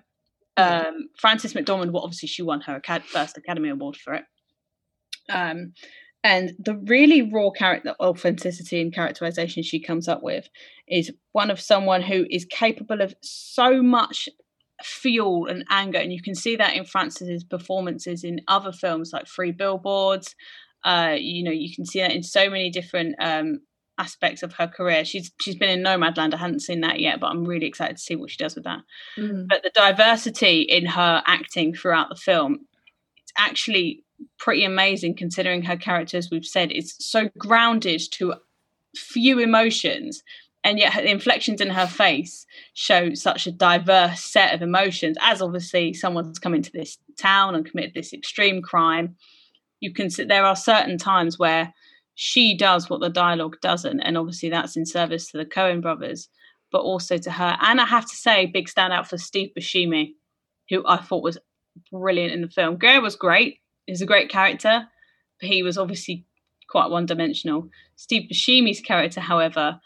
[0.57, 4.25] Um, Frances McDormand, well, obviously she won her acad- first Academy Award for it.
[5.31, 5.73] Um,
[6.25, 10.49] and the really raw character authenticity and characterization she comes up with
[10.89, 14.29] is one of someone who is capable of so much
[14.83, 19.27] fuel and anger and you can see that in frances's performances in other films like
[19.27, 20.37] free billboards
[20.85, 23.59] uh you know you can see that in so many different um
[23.99, 25.05] aspects of her career.
[25.05, 26.35] She's she's been in nomadland.
[26.35, 28.65] I hadn't seen that yet but i'm really excited to see what she does with
[28.65, 28.81] that.
[29.17, 29.47] Mm-hmm.
[29.49, 32.67] But the diversity in her acting throughout the film
[33.19, 34.05] it's actually
[34.39, 38.35] pretty amazing considering her character as we've said is so grounded to
[38.97, 40.23] few emotions
[40.65, 45.17] and yet the inflections in her face show such a diverse set of emotions.
[45.21, 49.17] As obviously someone's come into this town and committed this extreme crime
[49.81, 51.73] you can see there are certain times where
[52.21, 56.29] she does what the dialogue doesn't and obviously that's in service to the Coen brothers
[56.73, 57.57] but also to her.
[57.61, 60.15] And i have to say big standout for steve buscemi
[60.69, 61.39] who i thought was
[61.93, 62.77] brilliant in the film.
[62.77, 63.61] Gaear was great.
[63.87, 64.89] He's a great character
[65.41, 66.27] but he was obviously
[66.69, 67.69] quite one-dimensional.
[67.95, 69.79] Steve buscemi's character however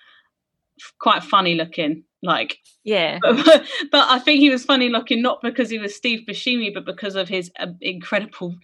[0.99, 3.19] quite funny looking like yeah.
[3.23, 6.87] but, but i think he was funny looking not because he was steve buscemi but
[6.87, 8.57] because of his uh, incredible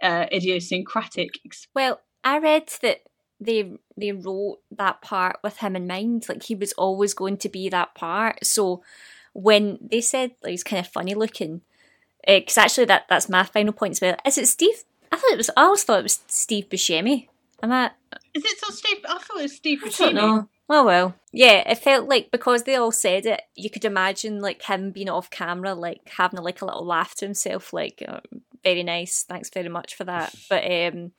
[0.00, 1.30] uh, idiosyncratic
[1.74, 3.02] Well, I read that
[3.40, 6.26] they they wrote that part with him in mind.
[6.28, 8.44] Like he was always going to be that part.
[8.44, 8.82] So
[9.32, 11.62] when they said like, he's kind of funny looking,
[12.26, 14.16] because actually that that's my final point as well.
[14.26, 14.84] Is it Steve?
[15.12, 15.50] I thought it was.
[15.56, 17.28] I always thought it was Steve Buscemi.
[17.62, 17.90] Am I?
[18.34, 20.48] is it so steve i thought it was steve I don't know.
[20.72, 21.16] Oh well.
[21.32, 25.08] Yeah, it felt like because they all said it, you could imagine like him being
[25.08, 28.20] off camera, like having like a little laugh to himself, like uh,
[28.62, 30.32] very nice, thanks very much for that.
[30.48, 31.10] But um,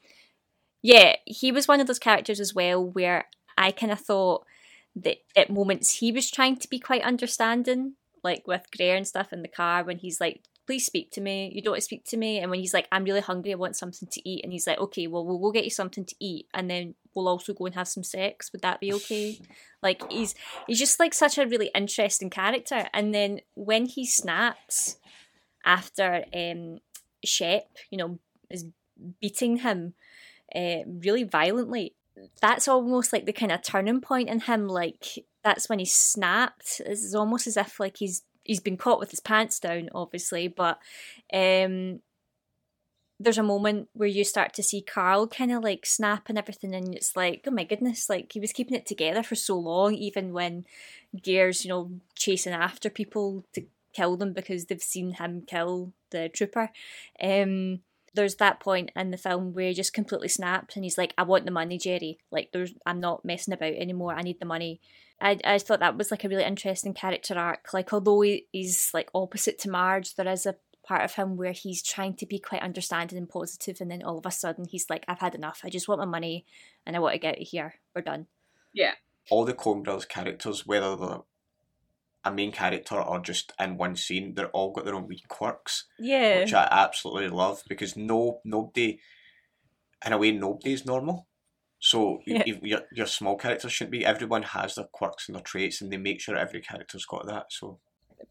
[0.82, 3.26] yeah, he was one of those characters as well where
[3.58, 4.46] I kind of thought
[4.96, 9.32] that at moments he was trying to be quite understanding, like with Greer and stuff
[9.32, 11.52] in the car when he's like, please speak to me.
[11.54, 12.40] You don't want to speak to me.
[12.40, 14.44] And when he's like, I'm really hungry, I want something to eat.
[14.44, 16.48] And he's like, okay, well, we'll go get you something to eat.
[16.54, 18.52] And then we'll also go and have some sex.
[18.52, 19.40] Would that be okay?
[19.84, 20.36] like, he's,
[20.68, 22.88] he's just like such a really interesting character.
[22.94, 24.98] And then when he snaps
[25.66, 26.80] after um,
[27.24, 28.20] Shep, you know,
[28.50, 28.66] is
[29.20, 29.94] beating him
[30.56, 31.93] uh, really violently,
[32.41, 34.68] that's almost like the kind of turning point in him.
[34.68, 36.82] Like, that's when he snapped.
[36.86, 40.80] It's almost as if like he's he's been caught with his pants down, obviously, but
[41.34, 41.99] um,
[43.20, 46.74] there's a moment where you start to see Carl kind of like snap and everything,
[46.74, 49.93] and it's like, oh my goodness, like he was keeping it together for so long,
[49.93, 50.66] even when
[51.16, 56.30] Gaear's, you know, chasing after people to kill them because they've seen him kill the
[56.30, 56.72] trooper.
[57.22, 57.82] Um,
[58.14, 61.24] there's that point in the film where he just completely snaps and he's like, I
[61.24, 62.18] want the money, Jerry.
[62.32, 64.14] Like, there's, I'm not messing about anymore.
[64.14, 64.82] I need the money.
[65.22, 67.74] I, I thought that was like a really interesting character arc.
[67.74, 71.51] Like, although he, he's like opposite to Marge, there is a part of him where
[71.51, 74.89] he's trying to be quite understanding and positive, and then all of a sudden he's
[74.89, 75.62] like, I've had enough.
[75.64, 76.45] I just want my money
[76.86, 77.76] and I want to get out of here.
[77.95, 78.28] We're done.
[78.74, 78.93] Yeah.
[79.30, 81.20] All the Coen Brothers characters, whether they're
[82.24, 85.86] a main character or just in one scene, they're all got their own wee quirks.
[86.00, 86.40] Yeah.
[86.40, 89.00] Which I absolutely love because no nobody
[90.06, 91.28] in a way nobody's normal.
[91.80, 92.44] So Yeah.
[92.46, 94.06] you, your your small characters shouldn't be.
[94.06, 97.48] Everyone has their quirks and their traits, and they make sure every character's got that.
[97.50, 97.80] So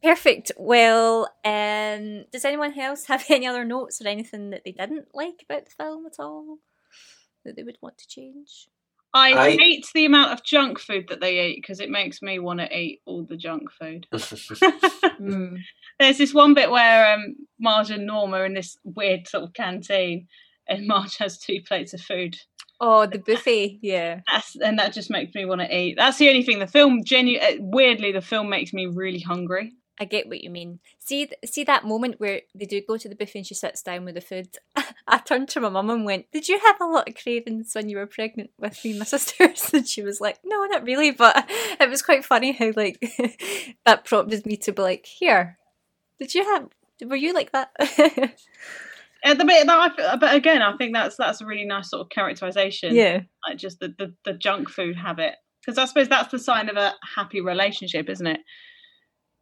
[0.02, 0.52] Perfect.
[0.56, 5.44] Well, um, does anyone else have any other notes or anything that they didn't like
[5.48, 6.58] about the film at all
[7.44, 8.68] that they would want to change?
[9.12, 12.38] I, I- hate the amount of junk food that they eat because it makes me
[12.38, 14.06] want to eat all the junk food.
[15.20, 15.58] Mm.
[15.98, 19.52] There's this one bit where um, Marge and Norm are in this weird sort of
[19.52, 20.28] canteen,
[20.66, 22.36] and Marge has two plates of food.
[22.80, 24.20] Oh, the buffet, yeah.
[24.32, 25.96] That's, and that just makes me want to eat.
[25.98, 26.58] That's the only thing.
[26.58, 29.72] The film, genu- uh, weirdly, the film makes me really hungry.
[30.00, 30.80] I get what you mean.
[30.98, 34.06] See, see that moment where they do go to the buffet and she sits down
[34.06, 34.48] with the food.
[35.06, 37.90] I turned to my mum and went, "Did you have a lot of cravings when
[37.90, 41.44] you were pregnant with me, my sisters?" And she was like, "No, not really." But
[41.50, 42.98] it was quite funny how like
[43.84, 45.58] that prompted me to be like, "Here,
[46.18, 46.70] did you have?
[47.04, 47.70] Were you like that?"
[49.22, 52.00] At the bit that I, but again, I think that's that's a really nice sort
[52.00, 52.94] of characterization.
[52.94, 53.20] Yeah.
[53.46, 56.78] like just the the, the junk food habit, because I suppose that's the sign of
[56.78, 58.40] a happy relationship, isn't it?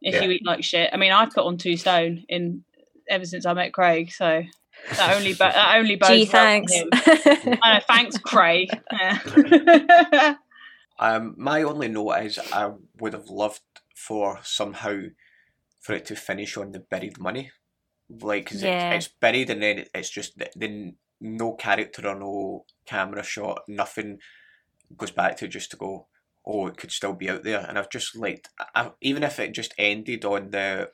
[0.01, 0.21] If Yeah.
[0.23, 0.89] you eat like shit.
[0.93, 2.63] I mean, I've put on two stone in
[3.09, 4.43] ever since I met Craig, so
[4.95, 6.71] that only bo- that only bodes Gee, thanks.
[6.73, 6.89] him.
[6.93, 8.69] I know, thanks, Craig.
[8.91, 10.35] Yeah.
[11.01, 13.61] Um, my only note is I would have loved
[13.95, 15.03] for somehow
[15.79, 17.51] for it to finish on the buried money,
[18.09, 18.91] like 'cause Yeah.
[18.91, 23.23] it, it's buried and then it- it's just th- then no character or no camera
[23.23, 24.19] shot, nothing
[24.97, 26.07] goes back to just to go.
[26.45, 28.49] Oh, it could still be out there, and I've just liked
[29.01, 30.91] even if it just ended on the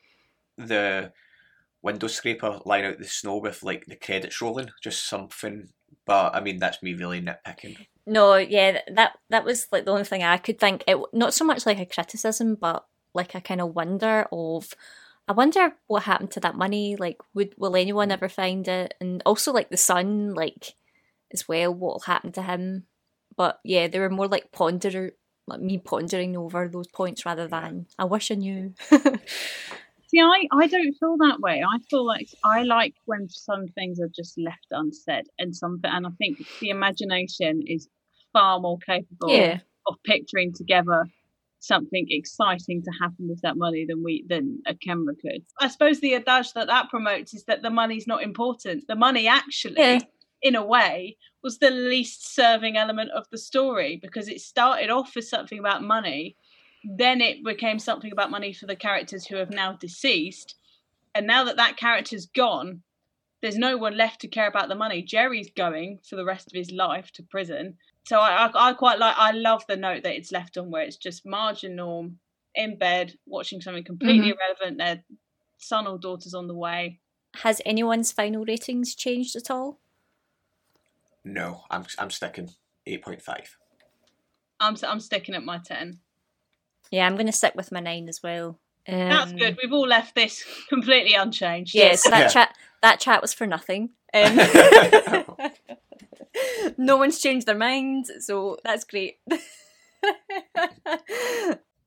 [0.57, 1.11] the
[1.81, 5.69] window scraper lying out the snow with like the credits rolling, just something.
[6.05, 7.87] But I mean, that's me really nitpicking.
[8.07, 10.83] No, yeah, that that was like the only thing I could think.
[10.87, 14.73] It not so much like a criticism, but like a kind of wonder of,
[15.27, 16.95] I wonder what happened to that money.
[16.95, 18.93] Like, would will anyone ever find it?
[18.99, 20.75] And also like the son, like
[21.31, 22.85] as well, what will happen to him?
[23.37, 25.13] But yeah, they were more like ponder,
[25.47, 28.73] like me pondering over those points rather than I wish I knew.
[30.07, 31.63] See, I, I don't feel that way.
[31.67, 36.05] I feel like I like when some things are just left unsaid, and some and
[36.05, 37.89] I think the imagination is
[38.33, 39.59] far more capable Yeah.
[39.87, 41.05] of picturing together
[41.59, 45.43] something exciting to happen with that money than we than a camera could.
[45.59, 48.83] I suppose the adage that that promotes is that the money's not important.
[48.87, 49.99] The money actually, Yeah.
[50.45, 55.17] In a way, was the least serving element of the story because it started off
[55.17, 56.35] as something about money
[56.97, 60.55] then it became something about money for the characters who have now deceased
[61.15, 62.81] and now that that character's gone
[63.41, 66.53] there's no one left to care about the money jerry's going for the rest of
[66.53, 67.75] his life to prison
[68.07, 70.83] so i i, I quite like i love the note that it's left on where
[70.83, 72.17] it's just marge and norm
[72.53, 74.35] in bed watching something completely Mhm.
[74.35, 75.03] irrelevant their
[75.57, 76.99] son or daughter's on the way
[77.43, 79.79] Has anyone's final ratings changed at all?
[81.25, 82.49] No, I'm I'm sticking
[82.85, 83.57] eight point five.
[84.59, 85.99] i'm, I'm sticking at my 10
[86.91, 88.59] Yeah, I'm going to stick with my nine as well.
[88.87, 92.27] that's Um, good we've all left this completely unchanged Yeah, so that Yeah.
[92.29, 93.89] chat that chat was for nothing.
[94.13, 94.35] Um,
[96.77, 99.17] no one's changed their mind, so that's great.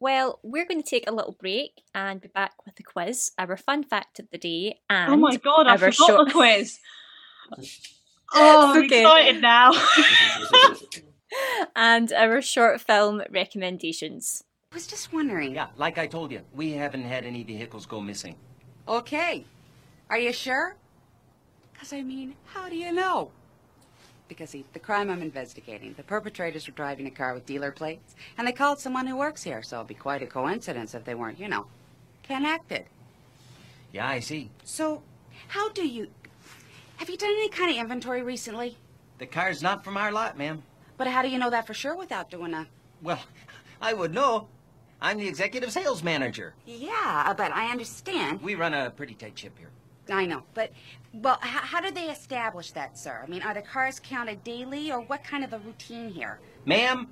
[0.01, 3.57] Well, we're going to take a little break and be back with the quiz, our
[3.57, 6.79] fun fact of the day, and oh my god, I our forgot short- the quiz.
[8.35, 9.01] Oh, I'm Okay.
[9.03, 9.73] excited now.
[11.77, 14.43] and our short film recommendations.
[14.73, 15.55] I was just wondering.
[15.55, 18.37] Yeah, like I told you, we haven't had any vehicles go missing.
[18.87, 19.45] Okay.
[20.11, 20.77] Are you sure?
[21.73, 23.31] Because, I mean, how do you know?
[24.29, 28.15] Because see, the crime I'm investigating, the perpetrators were driving a car with dealer plates,
[28.37, 31.15] and they called someone who works here, so it'd be quite a coincidence if they
[31.15, 31.67] weren't, you know,
[32.23, 32.85] connected.
[33.91, 34.51] Yeah, I see.
[34.65, 35.03] So,
[35.49, 36.09] how do you.
[36.99, 38.77] Have you done any kind of inventory recently?
[39.19, 40.63] The car's not from our lot, ma'am.
[40.97, 42.67] But how do you know that for sure without doing a.
[43.03, 43.21] Well,
[43.81, 44.49] I would know.
[45.01, 46.55] I'm the executive sales manager.
[46.67, 48.43] Yeah, but I understand.
[48.43, 49.71] We run a pretty tight ship here.
[50.11, 50.73] I know, but,
[51.13, 53.23] well, how do they establish that, sir?
[53.23, 56.41] I mean, are the cars counted daily, or what kind of a routine here?
[56.65, 57.09] Ma'am,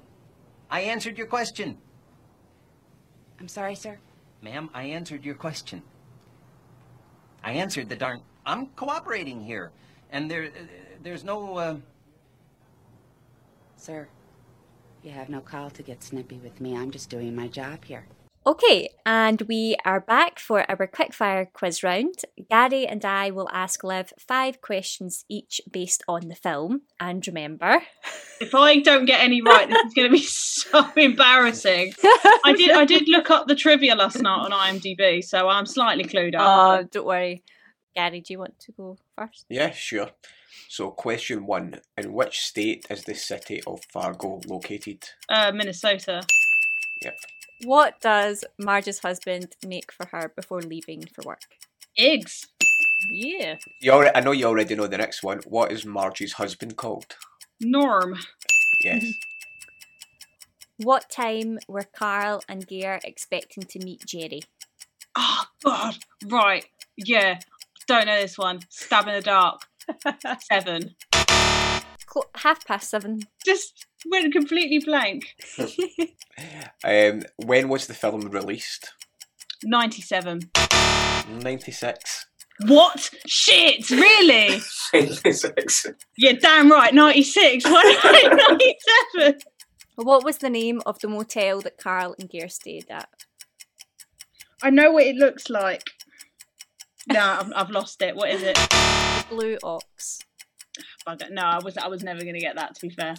[0.70, 1.76] I answered your question.
[3.39, 3.99] I'm sorry, sir.
[4.43, 5.82] Ma'am, I answered your question.
[7.45, 8.22] I answered the darn.
[8.47, 9.72] I'm cooperating here,
[10.11, 10.66] and there, uh,
[11.03, 11.57] there's no.
[11.57, 11.76] Uh...
[13.76, 14.09] Sir,
[15.03, 16.76] you have no call to get snippy with me.
[16.76, 18.07] I'm just doing my job here.
[18.47, 22.14] Okay, and we are back for our quickfire quiz round.
[22.49, 26.82] Gary and I will ask Liv five questions each based on the film.
[27.01, 27.82] And remember,
[28.40, 31.94] if I don't get any right, this is going to be so embarrassing.
[32.44, 32.70] I did.
[32.70, 36.42] I did look up the trivia last night on IMDb, so I'm slightly clued up.
[36.84, 37.42] oh, don't worry.
[37.97, 39.47] Gary, do you want to go first?
[39.49, 40.11] Yeah, sure.
[40.68, 45.09] So, question one In which state is the city of Fargo located?
[45.30, 46.22] Uh, Minnesota.
[47.03, 47.16] Yep.
[47.64, 51.40] What does Marge's husband make for her before leaving for work?
[51.97, 52.47] Eggs.
[53.11, 53.57] Yeah.
[53.80, 55.40] You already, I know you already know the next one.
[55.47, 57.16] What is Marge's husband called?
[57.61, 58.18] Norm.
[58.84, 59.05] Yes.
[60.78, 64.42] What time were Carl and Gaear expecting to meet Jerry?
[65.16, 65.97] Oh God.
[66.26, 66.66] Right.
[66.99, 67.38] Yeah.
[67.87, 68.61] Don't know this one.
[68.68, 69.62] Stab in the dark.
[70.53, 70.95] Seven.
[72.07, 73.20] Clo- half past seven.
[73.45, 75.34] Just went completely blank.
[76.84, 78.93] Um, when was the film released?
[79.64, 80.51] Ninety-seven.
[81.30, 82.26] 96.
[82.66, 83.11] What?
[83.26, 83.89] Shit!
[83.91, 84.61] Really?
[84.93, 85.87] 96.
[86.18, 86.93] Yeah, damn right.
[86.93, 87.64] Ninety-six.
[87.64, 89.41] Why ninety-seven?
[89.97, 93.09] What was the name of the motel that Carl and Gaear stayed at?
[94.62, 95.84] I know what it looks like.
[97.07, 98.17] No, I've, I've lost it.
[98.17, 98.55] What is it?
[98.57, 100.19] The Blue Ox.
[101.07, 101.31] Bugger.
[101.31, 102.75] No, I was I was never going to get that.
[102.75, 103.15] To be fair.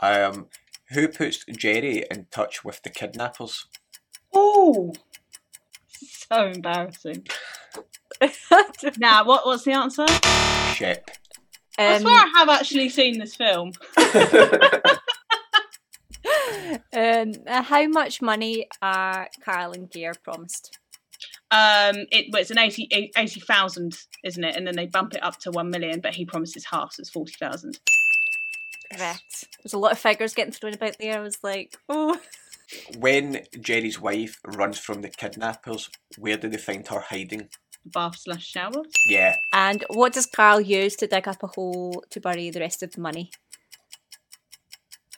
[0.00, 0.46] Um,
[0.90, 3.66] who puts Jerry in touch with the kidnappers?
[4.34, 4.92] Oh,
[5.88, 7.26] so embarrassing.
[8.98, 10.06] now, what what's the answer?
[10.74, 11.10] Ship.
[11.78, 13.72] I Um, swear I have actually seen this film.
[16.92, 20.79] um, how much money are Carl and Gaear promised?
[21.52, 24.56] Um, it well, it's an 80 80,000, isn't it?
[24.56, 27.10] And then they bump it up to one million, but he promises half, so it's
[27.10, 27.78] forty thousand.
[28.92, 29.48] Correct.
[29.62, 31.18] There's a lot of figures getting thrown about there.
[31.18, 32.18] I was like, oh.
[32.98, 37.48] When Jerry's wife runs from the kidnappers, where do they find her hiding?
[37.84, 38.82] Bath slash shower.
[39.06, 39.34] Yeah.
[39.52, 42.92] And what does Carl use to dig up a hole to bury the rest of
[42.92, 43.30] the money?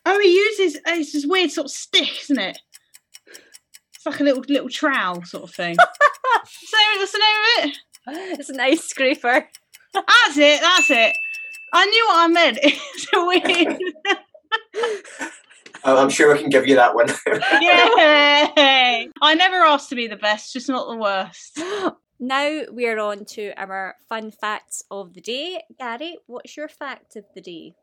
[0.04, 2.58] Oh, he uses uh, it's this weird sort of stick, isn't it?
[3.94, 5.76] It's like a little little trowel sort of thing.
[6.44, 8.38] so what's the name of it?
[8.38, 9.48] It's an ice scraper.
[9.94, 10.60] That's it.
[10.60, 11.16] That's it.
[11.72, 12.58] I knew what I meant.
[12.64, 13.78] It's a weird.
[15.84, 17.08] Oh, I'm sure I can give you that one.
[17.26, 19.08] Yay!
[19.20, 21.60] I never asked to be the best, just not the worst.
[22.24, 25.60] Now we're on to our fun facts of the day.
[25.76, 27.74] Gary, what's your fact of the day?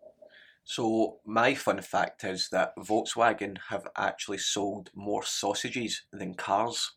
[0.64, 6.94] So, my fun fact is that Volkswagen have actually sold more sausages than cars.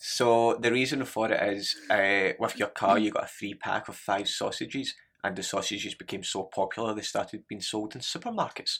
[0.00, 3.88] So, the reason for it is uh, with your car, you got a free pack
[3.88, 4.94] of five sausages,
[5.24, 8.78] and the sausages became so popular they started being sold in supermarkets.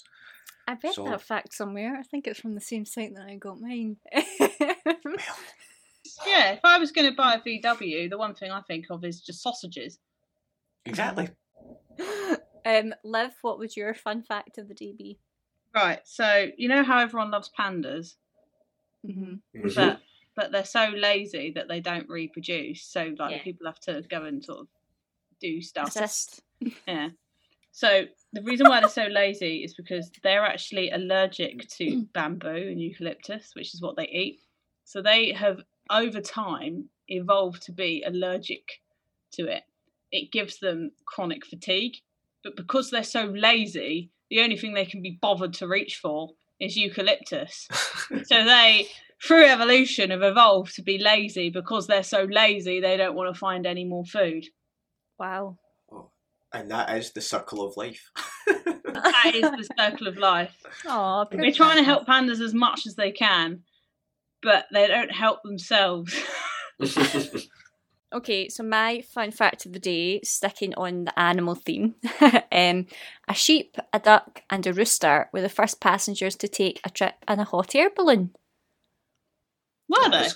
[0.68, 1.96] I read So- that fact somewhere.
[1.98, 3.96] I think it's from the same site that I got mine.
[6.26, 9.04] Yeah, if I was going to buy a VW, the one thing I think of
[9.04, 9.98] is just sausages.
[10.86, 11.28] Exactly.
[12.64, 15.18] um, Liv, what would your fun fact of the day be?
[15.74, 18.14] Right, so you know how everyone loves pandas,
[19.06, 19.34] Mm-hmm.
[19.74, 20.00] but
[20.39, 22.85] but they're so lazy that they don't reproduce.
[22.85, 23.43] So like Yeah.
[23.43, 24.69] people have to go and sort of
[25.40, 25.89] do stuff.
[25.89, 26.43] Assist.
[26.86, 27.09] Yeah.
[27.73, 32.81] So the reason why they're so lazy is because they're actually allergic to bamboo and
[32.81, 34.39] eucalyptus, which is what they eat.
[34.85, 35.59] So they have
[35.90, 38.81] over time evolved to be allergic
[39.32, 39.65] to it.
[40.12, 41.97] It gives them chronic fatigue.
[42.44, 46.31] But because they're so lazy, the only thing they can be bothered to reach for
[46.60, 47.66] is eucalyptus.
[48.24, 48.89] so they
[49.22, 53.38] through evolution have evolved to be lazy because they're so lazy they don't want to
[53.38, 54.44] find any more food.
[55.18, 55.58] Wow.
[56.52, 58.10] And that is the circle of life.
[58.90, 60.56] That is the circle of life.
[60.86, 63.60] Oh, They're trying to help pandas as much as they can,
[64.42, 66.14] but they don't help themselves.
[68.10, 71.94] Okay, so my fun fact of the day, sticking on the animal theme,
[72.50, 72.86] um,
[73.28, 77.16] a sheep, a duck, and a rooster were the first passengers to take a trip
[77.28, 78.30] in a hot air balloon.
[79.89, 80.28] Were they?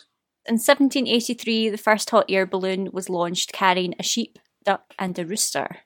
[0.47, 5.24] In 1783, the first hot air balloon was launched carrying a sheep, duck, and a
[5.24, 5.79] rooster.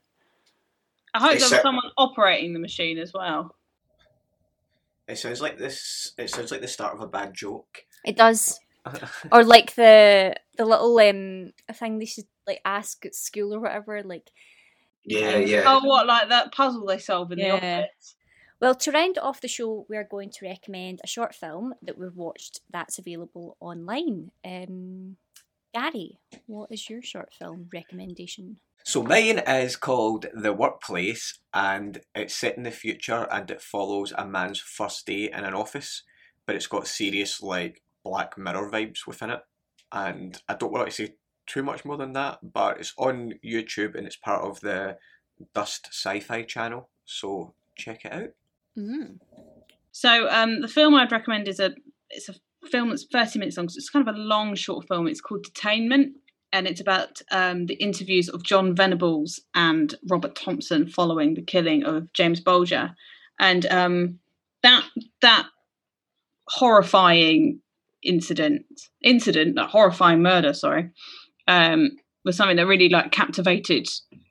[1.13, 3.55] I hope there Except- was someone operating the machine as well.
[5.09, 6.13] It sounds like this.
[6.19, 7.85] It sounds like the start of a bad joke.
[8.05, 8.59] It does,
[9.33, 14.03] or like the the little um thing they should like ask at school or whatever.
[14.03, 14.29] Like,
[15.05, 15.63] Yeah, yeah.
[15.65, 18.16] Oh, what like that puzzle they solve in the office?
[18.61, 21.99] Well, to round off the show, we are going to recommend a short film that
[21.99, 24.31] we've watched that's available online.
[24.45, 25.16] Um,
[25.74, 28.59] Gary, what is your short film recommendation?
[28.83, 34.12] So mine is called The Workplace and it's set in the future and it follows
[34.16, 36.03] a man's first day in an office,
[36.47, 39.41] but it's got serious like Black Mirror vibes within it.
[39.93, 41.15] And I don't want to say
[41.47, 44.97] too much more than that, but it's on YouTube and it's part of the
[45.53, 46.89] Dust Sci-Fi channel.
[47.05, 48.31] So check it out.
[48.77, 49.19] Mm.
[49.93, 51.74] So um, the film I'd recommend is a
[52.11, 52.35] it's a
[52.70, 53.69] film that's thirty minutes long.
[53.69, 55.07] So it's kind of a long short film.
[55.07, 56.12] It's called Detainment,
[56.53, 61.85] and it's about um, the interviews of John Venables and Robert Thompson following the killing
[61.85, 62.94] of James Bulger,
[63.40, 64.19] and um,
[64.62, 64.85] that
[65.23, 65.47] that
[66.48, 67.61] horrifying
[68.03, 68.62] incident
[69.03, 70.90] incident that horrifying murder sorry
[71.48, 71.90] um
[72.24, 73.86] was something that really like captivated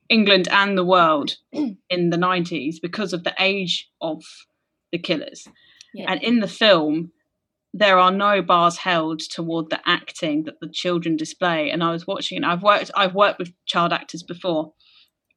[0.09, 4.23] england and the world in the 90s because of the age of
[4.91, 5.47] the killers
[5.93, 6.11] Yeah.
[6.11, 7.11] and in the film
[7.73, 12.07] there are no bars held toward the acting that the children display and i was
[12.07, 14.73] watching and i've worked i've worked with child actors before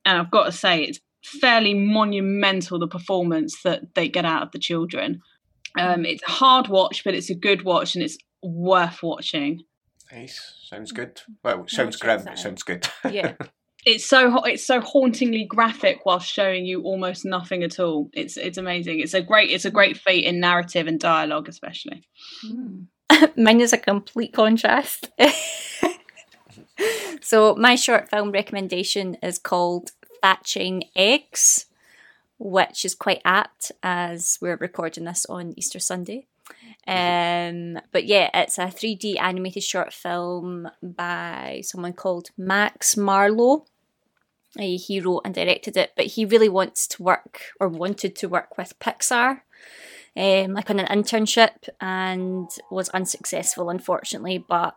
[0.05, 4.53] and i've got to say it's fairly monumental the performance that they get out of
[4.53, 5.21] the children
[5.79, 9.63] um, it's a hard watch but it's a good watch and it's worth watching
[10.11, 10.55] Nice.
[10.63, 11.21] Sounds good.
[11.45, 12.89] Well, sounds check grim, but sounds good.
[13.11, 13.35] Yeah.
[13.89, 18.59] it's so it's so hauntingly graphic while showing you almost nothing at all it's it's
[18.59, 22.07] amazing it's a great it's a great feat in narrative and dialogue especially
[23.37, 25.11] Mine is a complete contrast.
[27.21, 29.91] so, my short film recommendation is called
[30.23, 31.67] Thatching Eggs,
[32.39, 36.27] which is quite apt as we're recording this on Easter Sunday.
[36.87, 43.67] Um, but yeah, it's a 3D animated short film by someone called Max Marlowe.
[44.59, 48.59] He wrote and directed it, but he really wants to work or wanted to work
[48.59, 49.41] with Pixar
[50.19, 54.77] um, like on an internship and was unsuccessful, unfortunately, but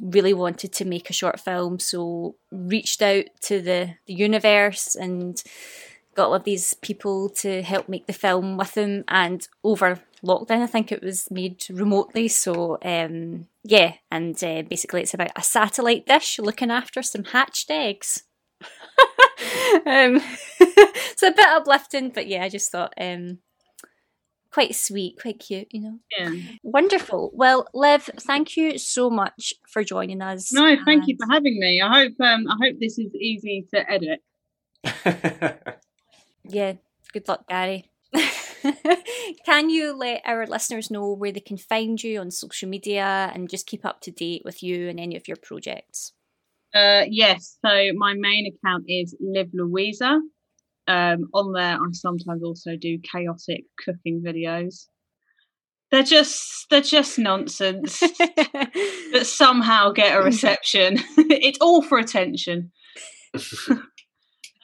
[0.00, 1.78] really wanted to make a short film.
[1.78, 5.42] So reached out to the, the universe and
[6.16, 9.04] got all of these people to help make the film with him.
[9.06, 12.26] And over lockdown, I think it was made remotely.
[12.26, 17.70] So um, yeah, and uh, basically it's about a satellite dish looking after some hatched
[17.70, 18.24] eggs.
[19.86, 20.20] Um,
[20.60, 23.38] it's a bit uplifting, but yeah, I just thought um,
[24.50, 25.98] quite sweet, quite cute, you know.
[26.18, 26.30] yeah
[26.62, 27.30] Wonderful.
[27.34, 30.52] Well, Liv, thank you so much for joining us.
[30.52, 33.90] no thank you for having me i hope um i hope this is easy to
[33.90, 34.20] edit
[36.48, 36.74] Yeah,
[37.12, 37.90] good luck, Gary.
[39.44, 43.50] can you let our listeners know where they can find you on social media and
[43.50, 46.12] just keep up to date with you and any of your projects?
[46.76, 47.56] Uh, yes.
[47.64, 50.20] So my main account is Live Louisa.
[50.88, 54.86] Um, on there, I sometimes also do chaotic cooking videos.
[55.90, 58.02] They're just they're just nonsense,
[59.12, 60.98] but somehow get a reception.
[61.16, 62.72] it's all for attention.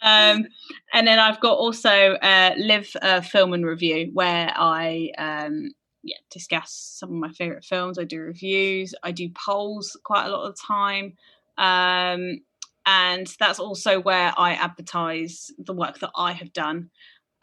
[0.03, 0.45] um,
[0.93, 5.71] and then I've got also uh, Live uh, Film and Review, where I um,
[6.03, 7.99] yeah discuss some of my favorite films.
[7.99, 8.95] I do reviews.
[9.03, 11.15] I do polls quite a lot of the time.
[11.63, 12.41] Um,
[12.85, 16.91] and that's also where I advertise the work that I have done.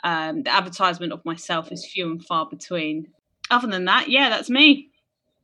[0.04, 3.08] Um, the advertisement of myself is few and far between.
[3.50, 4.90] Other than that, yeah, that's me.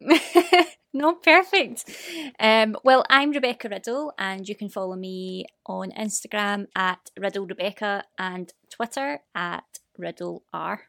[0.93, 1.85] no, perfect.
[2.38, 8.03] Um, well, I'm Rebecca Riddle, and you can follow me on Instagram at Riddle Rebecca
[8.19, 10.81] and Twitter at Riddle R.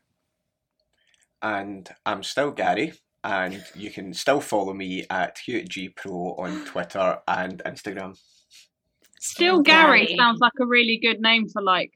[1.41, 2.95] and I'm still Gary,
[3.27, 8.17] and you can still follow me at HughGPro on Twitter and Instagram.
[9.19, 11.91] Still Gary sounds like a really good name for like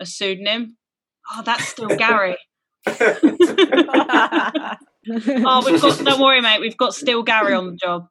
[0.00, 0.76] a pseudonym.
[1.32, 2.36] Oh, that's still Gary.
[2.86, 3.18] oh,
[5.64, 6.04] we've got.
[6.04, 6.60] Don't worry, mate.
[6.60, 8.08] We've got still Gary on the job.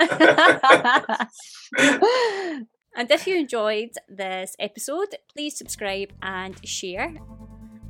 [2.96, 7.14] and if you enjoyed this episode, please subscribe and share.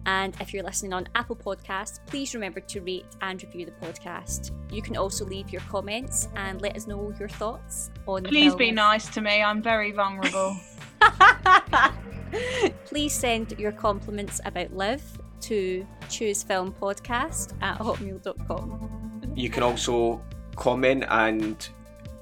[0.07, 4.51] And if you're listening on Apple Podcasts, please remember to rate and review the podcast.
[4.71, 8.25] You can also leave your comments and let us know your thoughts on.
[8.25, 9.43] Please be nice to me.
[9.43, 10.57] I'm very vulnerable.
[12.85, 15.03] please send your compliments about Liv
[15.43, 19.33] to choosefilmpodcast at hotmail.com.
[19.35, 20.23] You can also
[20.57, 21.69] comment and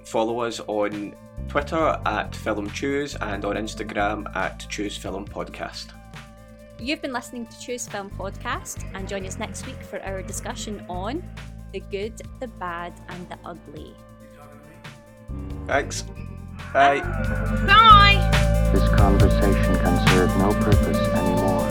[0.05, 1.15] follow us on
[1.48, 5.99] Twitter at Film Choose and on Instagram at Choose Film Podcast.
[6.81, 10.82] You've been listening to Choose Film Podcast and join us next week for our discussion
[10.89, 11.23] on
[11.73, 13.94] the good, the bad, and the ugly.
[15.66, 16.05] Thanks.
[16.73, 17.01] Bye.
[17.66, 18.70] Bye.
[18.73, 21.69] This conversation can serve no purpose anymore.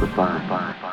[0.00, 0.44] Goodbye.
[0.48, 0.85] Bye.